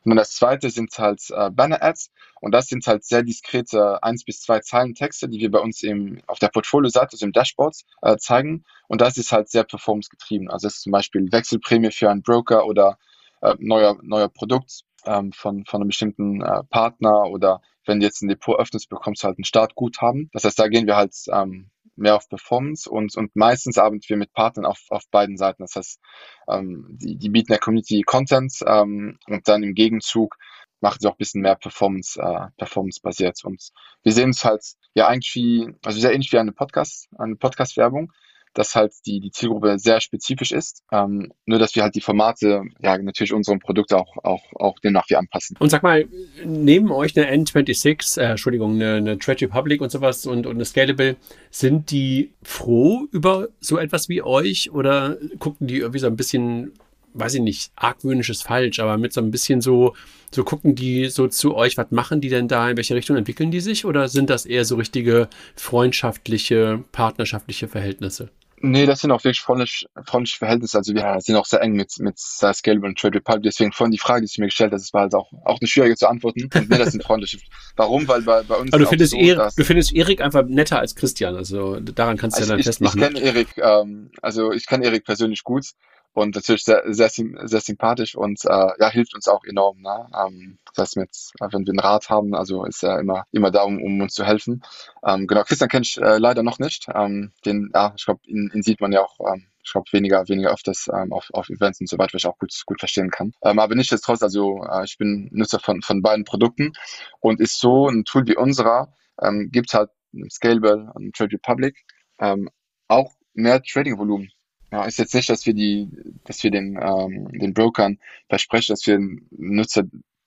[0.08, 2.10] Und dann das zweite sind halt äh, Banner-Ads.
[2.40, 5.82] Und das sind halt sehr diskrete eins bis zwei Zeilen Texte, die wir bei uns
[5.82, 8.64] im, auf der Portfolio-Seite, also im Dashboard, äh, zeigen.
[8.86, 10.50] Und das ist halt sehr performance-getrieben.
[10.50, 12.96] Also das ist zum Beispiel Wechselprämie für einen Broker oder
[13.42, 18.22] äh, neuer, neuer Produkt ähm, von, von einem bestimmten äh, Partner oder wenn du jetzt
[18.22, 20.30] ein Depot öffnest, bekommst du halt ein Startguthaben.
[20.32, 21.68] Das heißt, da gehen wir halt ähm,
[21.98, 25.62] mehr auf Performance und, und meistens arbeiten wir mit Partnern auf, auf beiden Seiten.
[25.62, 26.00] Das heißt,
[26.48, 30.36] ähm, die, die bieten der Community Content ähm, und dann im Gegenzug
[30.80, 33.44] machen sie auch ein bisschen mehr Performance, äh, Performance basiert.
[33.44, 33.70] Und
[34.02, 34.62] wir sehen es halt
[34.94, 38.12] ja eigentlich wie, also sehr ähnlich wie eine Podcast, eine Podcast-Werbung
[38.58, 40.82] dass halt die, die Zielgruppe sehr spezifisch ist.
[40.90, 45.04] Ähm, nur, dass wir halt die Formate, ja, natürlich unseren Produkte auch, auch, auch demnach
[45.08, 45.56] wie anpassen.
[45.60, 46.06] Und sag mal,
[46.44, 50.64] neben euch eine N26, äh, Entschuldigung, eine, eine Trade Republic und sowas und, und eine
[50.64, 51.14] Scalable,
[51.52, 56.72] sind die froh über so etwas wie euch oder gucken die irgendwie so ein bisschen
[57.14, 59.94] weiß ich nicht, argwöhnisch ist falsch, aber mit so ein bisschen so,
[60.30, 63.50] so gucken die so zu euch, was machen die denn da, in welche Richtung entwickeln
[63.50, 68.30] die sich oder sind das eher so richtige freundschaftliche, partnerschaftliche Verhältnisse?
[68.60, 70.78] Nee, das sind auch wirklich freundliche, freundliche Verhältnisse.
[70.78, 73.44] Also wir sind auch sehr eng mit, mit Scalable und Trade Republic.
[73.44, 75.68] Deswegen vorhin die Frage, die ich mir gestellt habe, das war halt auch, auch eine
[75.68, 76.48] schwierige zu antworten.
[76.54, 77.38] Und nee, das sind freundliche.
[77.76, 78.08] Warum?
[78.08, 78.72] Weil bei, bei uns.
[78.72, 81.36] Aber du findest, so, Erik, du findest Erik einfach netter als Christian.
[81.36, 83.00] Also daran kannst du also ja dann ich, festmachen.
[83.00, 85.66] Ich kenne Erik, ähm, also ich kenne Erik persönlich gut
[86.12, 89.80] und natürlich sehr, sehr, sehr sympathisch und äh, ja, hilft uns auch enorm.
[89.80, 90.08] Ne?
[90.18, 93.62] Ähm, das heißt, mit, wenn wir einen Rat haben, also ist er immer, immer da,
[93.62, 94.62] um, um uns zu helfen.
[95.06, 96.86] Ähm, genau, Christian kenne ich äh, leider noch nicht.
[96.94, 100.28] Ähm, den, ja, ich glaube, ihn, ihn sieht man ja auch, ähm, ich glaube, weniger,
[100.28, 103.10] weniger öfters ähm, auf, auf Events und so weiter, was ich auch gut, gut verstehen
[103.10, 103.32] kann.
[103.42, 106.72] Ähm, aber nichtsdestotrotz, also äh, ich bin Nutzer von, von beiden Produkten
[107.20, 108.92] und ist so ein Tool wie unserer,
[109.22, 109.90] ähm, gibt halt
[110.30, 111.84] Scalable und Trade Republic
[112.18, 112.48] ähm,
[112.88, 114.30] auch mehr Trading-Volumen
[114.70, 115.88] ja, ist jetzt nicht, dass wir die,
[116.24, 117.98] dass wir den, ähm, den Brokern
[118.28, 118.98] versprechen, dass wir
[119.30, 119.84] Nutzer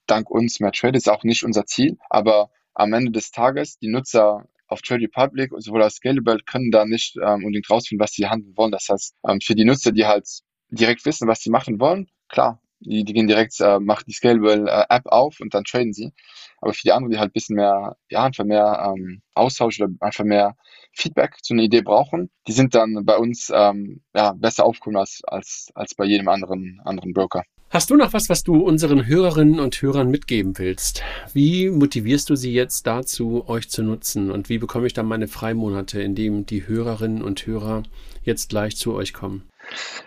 [0.07, 1.97] dank uns mehr Trade, ist auch nicht unser Ziel.
[2.09, 6.85] Aber am Ende des Tages, die Nutzer auf Trade Republic, sowohl als Scalable, können da
[6.85, 8.71] nicht ähm, unbedingt rausfinden, was sie handeln wollen.
[8.71, 10.27] Das heißt, ähm, für die Nutzer, die halt
[10.69, 14.69] direkt wissen, was sie machen wollen, klar, die, die gehen direkt, äh, machen die Scalable
[14.69, 16.11] äh, App auf und dann traden sie.
[16.59, 19.91] Aber für die anderen, die halt ein bisschen mehr, ja, einfach mehr ähm, Austausch oder
[19.99, 20.55] einfach mehr
[20.93, 25.21] Feedback zu einer Idee brauchen, die sind dann bei uns ähm, ja, besser aufgekommen als,
[25.25, 27.43] als, als bei jedem anderen, anderen Broker.
[27.69, 31.03] Hast du noch was, was du unseren Hörerinnen und Hörern mitgeben willst?
[31.31, 34.29] Wie motivierst du sie jetzt dazu, euch zu nutzen?
[34.29, 37.83] Und wie bekomme ich dann meine Freimonate, indem die Hörerinnen und Hörer
[38.23, 39.49] jetzt gleich zu euch kommen?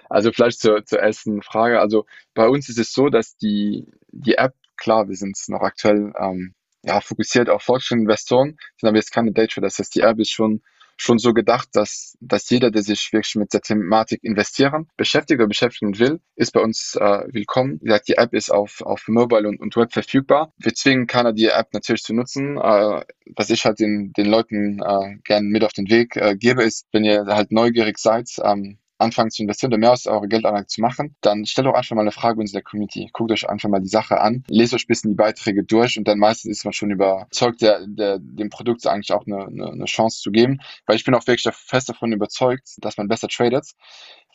[0.09, 1.81] Also vielleicht zur, zur ersten Frage.
[1.81, 6.13] Also bei uns ist es so, dass die, die App, klar, wir sind noch aktuell
[6.19, 9.67] ähm, ja, fokussiert auf fortschrittliche Investoren, sind aber jetzt keine Daytrader.
[9.67, 10.63] Das heißt, die App ist schon
[10.97, 15.49] schon so gedacht, dass, dass jeder, der sich wirklich mit der Thematik investieren beschäftigt oder
[15.49, 17.79] beschäftigen will, ist bei uns äh, willkommen.
[17.81, 20.53] Wie gesagt, die App ist auf, auf Mobile und, und Web verfügbar.
[20.59, 22.57] Wir zwingen keiner, die App natürlich zu nutzen.
[22.59, 23.05] Äh,
[23.37, 26.87] was ich halt den, den Leuten äh, gerne mit auf den Weg äh, gebe, ist,
[26.93, 30.81] wenn ihr halt neugierig seid, ähm, anfangen zu investieren oder mehr aus eurer Geldanlage zu
[30.81, 33.11] machen, dann stellt doch einfach mal eine Frage in der Community.
[33.13, 36.07] Guckt euch einfach mal die Sache an, lest euch ein bisschen die Beiträge durch und
[36.07, 39.85] dann meistens ist man schon überzeugt, der, der, dem Produkt eigentlich auch eine, eine, eine
[39.85, 40.61] Chance zu geben.
[40.87, 43.73] Weil ich bin auch wirklich fest davon überzeugt, dass man besser tradet,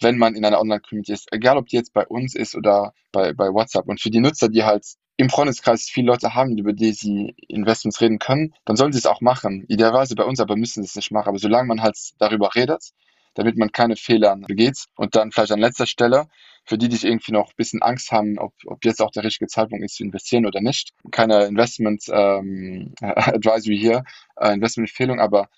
[0.02, 1.28] wenn man in einer Online-Community ist.
[1.32, 3.88] Egal, ob die jetzt bei uns ist oder bei, bei WhatsApp.
[3.88, 4.86] Und für die Nutzer, die halt
[5.18, 9.06] im Freundeskreis viele Leute haben, über die sie Investments reden können, dann sollen sie es
[9.06, 9.66] auch machen.
[9.68, 11.28] Idealerweise bei uns, aber müssen sie es nicht machen.
[11.28, 12.92] Aber solange man halt darüber redet,
[13.36, 14.86] damit man keine Fehler begeht.
[14.96, 16.28] Und dann vielleicht an letzter Stelle,
[16.66, 19.48] für die, die irgendwie noch ein bisschen Angst haben, ob, ob jetzt auch der richtige
[19.48, 20.92] Zeitpunkt ist zu investieren oder nicht.
[21.12, 24.04] Keine Investment ähm, Advisory hier,
[24.38, 25.50] äh, Investmentempfehlung, aber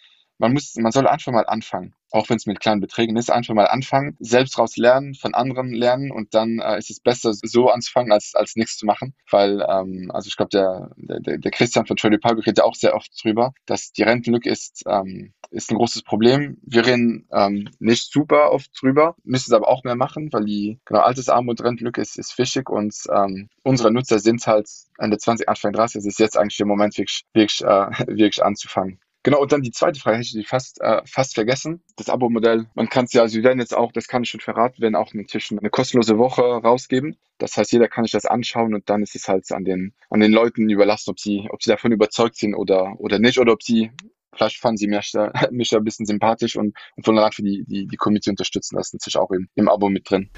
[0.42, 3.54] man muss, man soll einfach mal anfangen auch wenn es mit kleinen Beträgen ist, einfach
[3.54, 7.70] mal anfangen, selbst raus lernen, von anderen lernen und dann äh, ist es besser, so
[7.70, 9.16] anzufangen, als, als nichts zu machen.
[9.30, 12.96] Weil, ähm, also ich glaube, der, der, der Christian von Trade Republic redet auch sehr
[12.96, 16.58] oft drüber, dass die Rentenlücke ist, ähm, ist ein großes Problem.
[16.64, 20.80] Wir reden ähm, nicht super oft drüber, müssen es aber auch mehr machen, weil die
[20.86, 25.74] genau, Altersarmut, Rentenlücke ist, ist wichtig und ähm, unsere Nutzer sind halt Ende 20, Anfang
[25.74, 27.66] 30, es ist jetzt eigentlich der Moment, wirklich, wirklich, äh,
[28.08, 29.00] wirklich anzufangen.
[29.24, 31.84] Genau, und dann die zweite Frage hätte ich fast, äh, fast vergessen.
[31.96, 34.40] Das Abo-Modell, man kann es ja, also wir werden jetzt auch, das kann ich schon
[34.40, 37.18] verraten, wir werden auch natürlich eine kostenlose Woche rausgeben.
[37.38, 40.22] Das heißt, jeder kann sich das anschauen und dann ist es halt an den, an
[40.22, 43.62] den Leuten überlassen, ob sie, ob sie davon überzeugt sind oder, oder nicht, oder ob
[43.62, 43.92] sie
[44.34, 47.64] vielleicht fanden sie mich, da, mich ein bisschen sympathisch und, und wollen dann für die,
[47.68, 48.76] die, die Community unterstützen.
[48.76, 50.30] Das ist natürlich auch im, im Abo mit drin.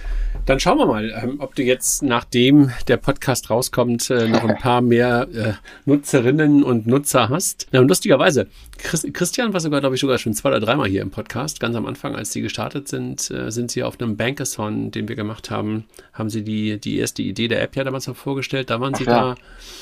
[0.46, 4.58] Dann schauen wir mal, ähm, ob du jetzt, nachdem der Podcast rauskommt, äh, noch ein
[4.60, 5.54] paar mehr äh,
[5.86, 7.68] Nutzerinnen und Nutzer hast.
[7.72, 11.02] Ja, und lustigerweise, Chris, Christian war sogar, glaube ich, sogar schon zwei oder dreimal hier
[11.02, 11.60] im Podcast.
[11.60, 15.16] Ganz am Anfang, als sie gestartet sind, äh, sind sie auf einem Bankathon, den wir
[15.16, 18.70] gemacht haben, haben sie die, die erste Idee der App ja damals noch vorgestellt.
[18.70, 19.36] Da waren sie Ach,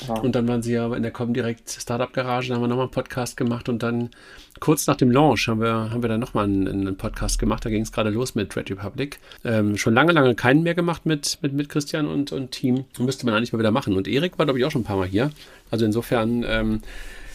[0.06, 0.14] da.
[0.14, 0.20] Ja.
[0.20, 2.92] Und dann waren sie ja in der Comdirect Startup Garage, da haben wir nochmal einen
[2.92, 4.01] Podcast gemacht und dann
[4.60, 7.64] kurz nach dem Launch haben wir, haben wir dann nochmal einen, einen Podcast gemacht.
[7.64, 9.18] Da ging es gerade los mit Red Republic.
[9.44, 12.84] Ähm, schon lange, lange keinen mehr gemacht mit, mit, mit Christian und, und Team.
[12.98, 13.96] Müsste man eigentlich mal wieder machen.
[13.96, 15.30] Und Erik war, glaube ich, auch schon ein paar Mal hier.
[15.70, 16.80] Also insofern ähm,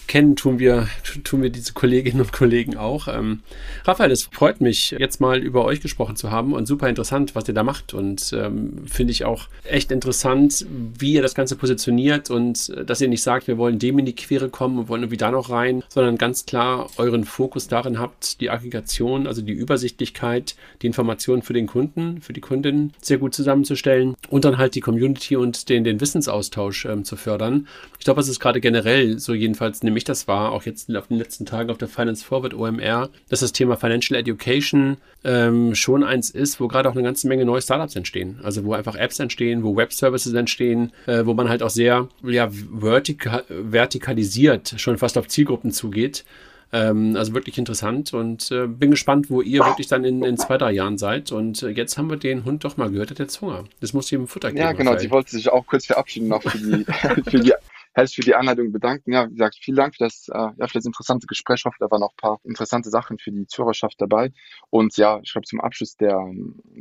[0.08, 0.88] kennen tun wir,
[1.24, 3.08] tun wir diese Kolleginnen und Kollegen auch.
[3.08, 3.42] Ähm,
[3.86, 7.48] Raphael, es freut mich, jetzt mal über euch gesprochen zu haben und super interessant, was
[7.48, 7.94] ihr da macht.
[7.94, 10.66] Und ähm, finde ich auch echt interessant,
[10.98, 14.06] wie ihr das Ganze positioniert und äh, dass ihr nicht sagt, wir wollen dem in
[14.06, 18.00] die Quere kommen und wollen irgendwie da noch rein, sondern ganz klar euren Fokus darin
[18.00, 23.18] habt, die Aggregation, also die Übersichtlichkeit, die Informationen für den Kunden, für die Kundin sehr
[23.18, 27.68] gut zusammenzustellen und dann halt die Community und den, den Wissensaustausch ähm, zu fördern.
[28.00, 31.08] Ich glaube, das ist gerade generell so jedenfalls eine mich das war, auch jetzt auf
[31.08, 36.04] den letzten Tagen auf der Finance Forward OMR, dass das Thema Financial Education ähm, schon
[36.04, 38.40] eins ist, wo gerade auch eine ganze Menge neue Startups entstehen.
[38.44, 42.50] Also wo einfach Apps entstehen, wo Web-Services entstehen, äh, wo man halt auch sehr ja,
[42.50, 46.24] vertika vertikalisiert schon fast auf Zielgruppen zugeht.
[46.72, 50.58] Ähm, also wirklich interessant und äh, bin gespannt, wo ihr wirklich dann in, in zwei,
[50.58, 51.32] drei Jahren seid.
[51.32, 53.64] Und äh, jetzt haben wir den Hund doch mal gehört, hat jetzt Hunger.
[53.80, 54.62] Das muss ihm Futter geben.
[54.62, 54.98] Ja, genau.
[54.98, 56.86] Sie wollte sich auch kurz verabschieden noch für die,
[57.30, 57.54] für die
[57.98, 59.12] herzlich für die Anleitung bedanken.
[59.12, 61.62] Ja, wie gesagt, vielen Dank für das, äh, ja, für das interessante Gespräch.
[61.62, 64.32] Ich hoffe, da waren auch ein paar interessante Sachen für die Zuhörerschaft dabei.
[64.70, 66.16] Und ja, ich glaube, zum Abschluss der,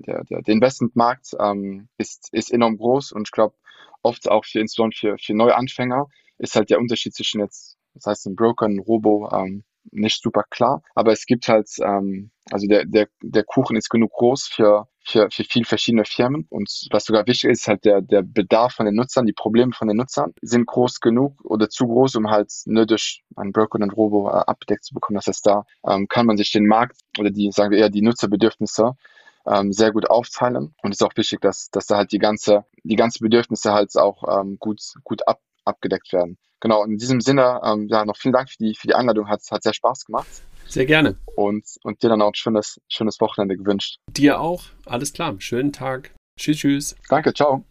[0.07, 3.55] der, der, der Investmentmarkt ähm, ist, ist enorm groß und ich glaube,
[4.03, 6.07] oft auch für insbesondere für, für Neuanfänger
[6.39, 10.45] ist halt der Unterschied zwischen jetzt, das heißt ein Broker, ein Robo, ähm, nicht super
[10.51, 10.83] klar.
[10.95, 15.29] Aber es gibt halt, ähm, also der, der, der Kuchen ist genug groß für, für,
[15.31, 16.47] für viele verschiedene Firmen.
[16.51, 19.89] Und was sogar wichtig ist, halt der, der Bedarf von den Nutzern, die Probleme von
[19.89, 23.91] den Nutzern sind groß genug oder zu groß, um halt nur durch einen Broker und
[23.91, 25.17] Robo äh, abgedeckt zu bekommen.
[25.17, 28.03] Das heißt, da ähm, kann man sich den Markt oder die, sagen wir eher, die
[28.03, 28.95] Nutzerbedürfnisse
[29.47, 30.75] ähm, sehr gut aufteilen.
[30.83, 33.97] Und es ist auch wichtig, dass, dass da halt die ganze, die ganze Bedürfnisse halt
[33.97, 36.39] auch ähm, gut, gut ab, abgedeckt werden.
[36.61, 39.29] Genau, in diesem Sinne, ähm, ja, noch vielen Dank für die, für die Einladung.
[39.29, 40.27] Hat, hat sehr Spaß gemacht.
[40.67, 41.17] Sehr gerne.
[41.37, 43.99] Und, und dir dann auch ein schönes, schönes Wochenende gewünscht.
[44.11, 44.65] Dir auch.
[44.85, 45.35] Alles klar.
[45.39, 46.13] Schönen Tag.
[46.39, 46.97] Tschüss, tschüss.
[47.09, 47.65] Danke, ciao.